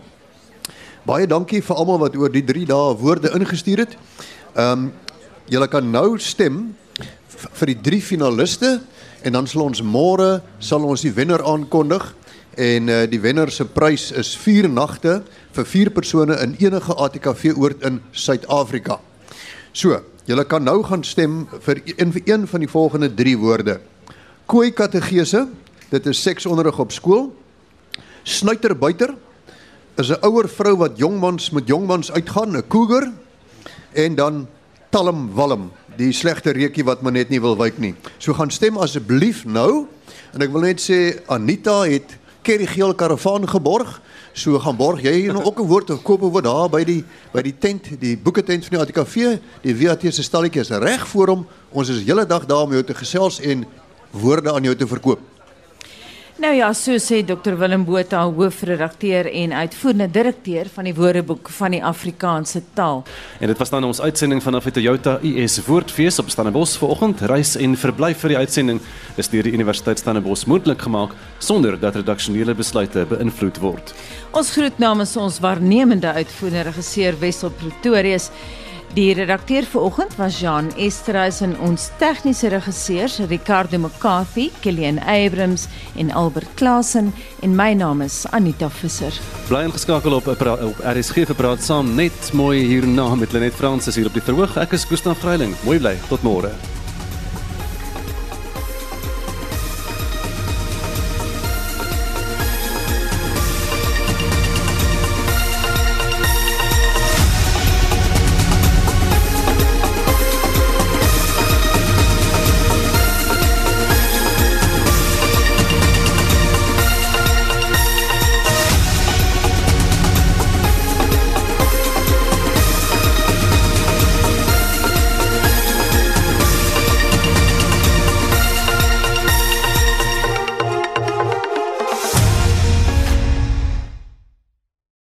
[1.03, 3.97] Baie dankie vir almal wat oor die 3 dae woorde ingestuur het.
[4.55, 4.93] Ehm um,
[5.45, 6.75] julle kan nou stem
[7.53, 8.81] vir die drie finaliste
[9.21, 12.15] en dan sal ons môre sal ons die wenner aankondig
[12.59, 15.21] en uh, die wenner se prys is 4 nagte
[15.55, 18.99] vir 4 persone in enige ATKV oord in Suid-Afrika.
[19.71, 23.77] So, julle kan nou gaan stem vir een vir een van die volgende 3 woorde.
[24.49, 25.45] Kooi kategese,
[25.89, 27.29] dit is seksonderrig op skool.
[28.27, 29.15] Snuiter buiter
[29.95, 33.11] is 'n ouer vrou wat jongmans met jongmans uitgaan, 'n cougar.
[33.93, 34.47] En dan
[34.89, 37.95] talm walm, die slegte reukie wat maar net nie wil wyk nie.
[38.17, 39.87] So gaan stem asseblief nou
[40.29, 40.99] En ek wil net sê
[41.31, 42.11] Anita het
[42.49, 43.99] Kerry Geel karavaan geborg.
[44.33, 47.03] So gaan borg jy nou ook 'n woord of koop 'n woord daar by die
[47.31, 49.37] by die tent, die boeketent van die ATKV.
[49.61, 51.47] Die VAT se stalletjie is reg voor hom.
[51.69, 53.65] Ons is hele dag daar om jou te gesels en
[54.09, 55.19] woorde aan jou te verkoop.
[56.39, 61.73] Nou ja, so sê Dr Willem Botha, hoofredakteur en uitvoerende direkteur van die Woordeboek van
[61.75, 63.01] die Afrikaanse taal.
[63.43, 67.25] En dit was dan ons uitsending vanaf die Toyota US Woordfees op Stellenbosch vanoggend.
[67.27, 68.79] Reis en verblyf vir die uitsending
[69.19, 71.11] is deur die Universiteit Stellenbosch moontlik gemaak
[71.43, 73.91] sonder dat redaksionele besluite beïnvloed word.
[74.31, 78.31] Ons groet namens ons waarnemende uitvoerende regisseur Wessel Pretorius.
[78.93, 86.09] Die redakteur vanoggend was Jean Esterhuis en ons tegniese regisseurs Ricardo McCarthy, Kilian Abrams en
[86.11, 87.13] Albert Klasen
[87.45, 89.13] en my naam is Anita Visser.
[89.47, 90.41] Bly ingeskakel op op
[90.81, 94.57] RSG vir praat saam net mooi hierna met Lenet Fransis hier op die verhoog.
[94.57, 95.53] Ek is Gustaf Vreiling.
[95.69, 95.93] Mooi bly.
[96.09, 96.49] Tot môre.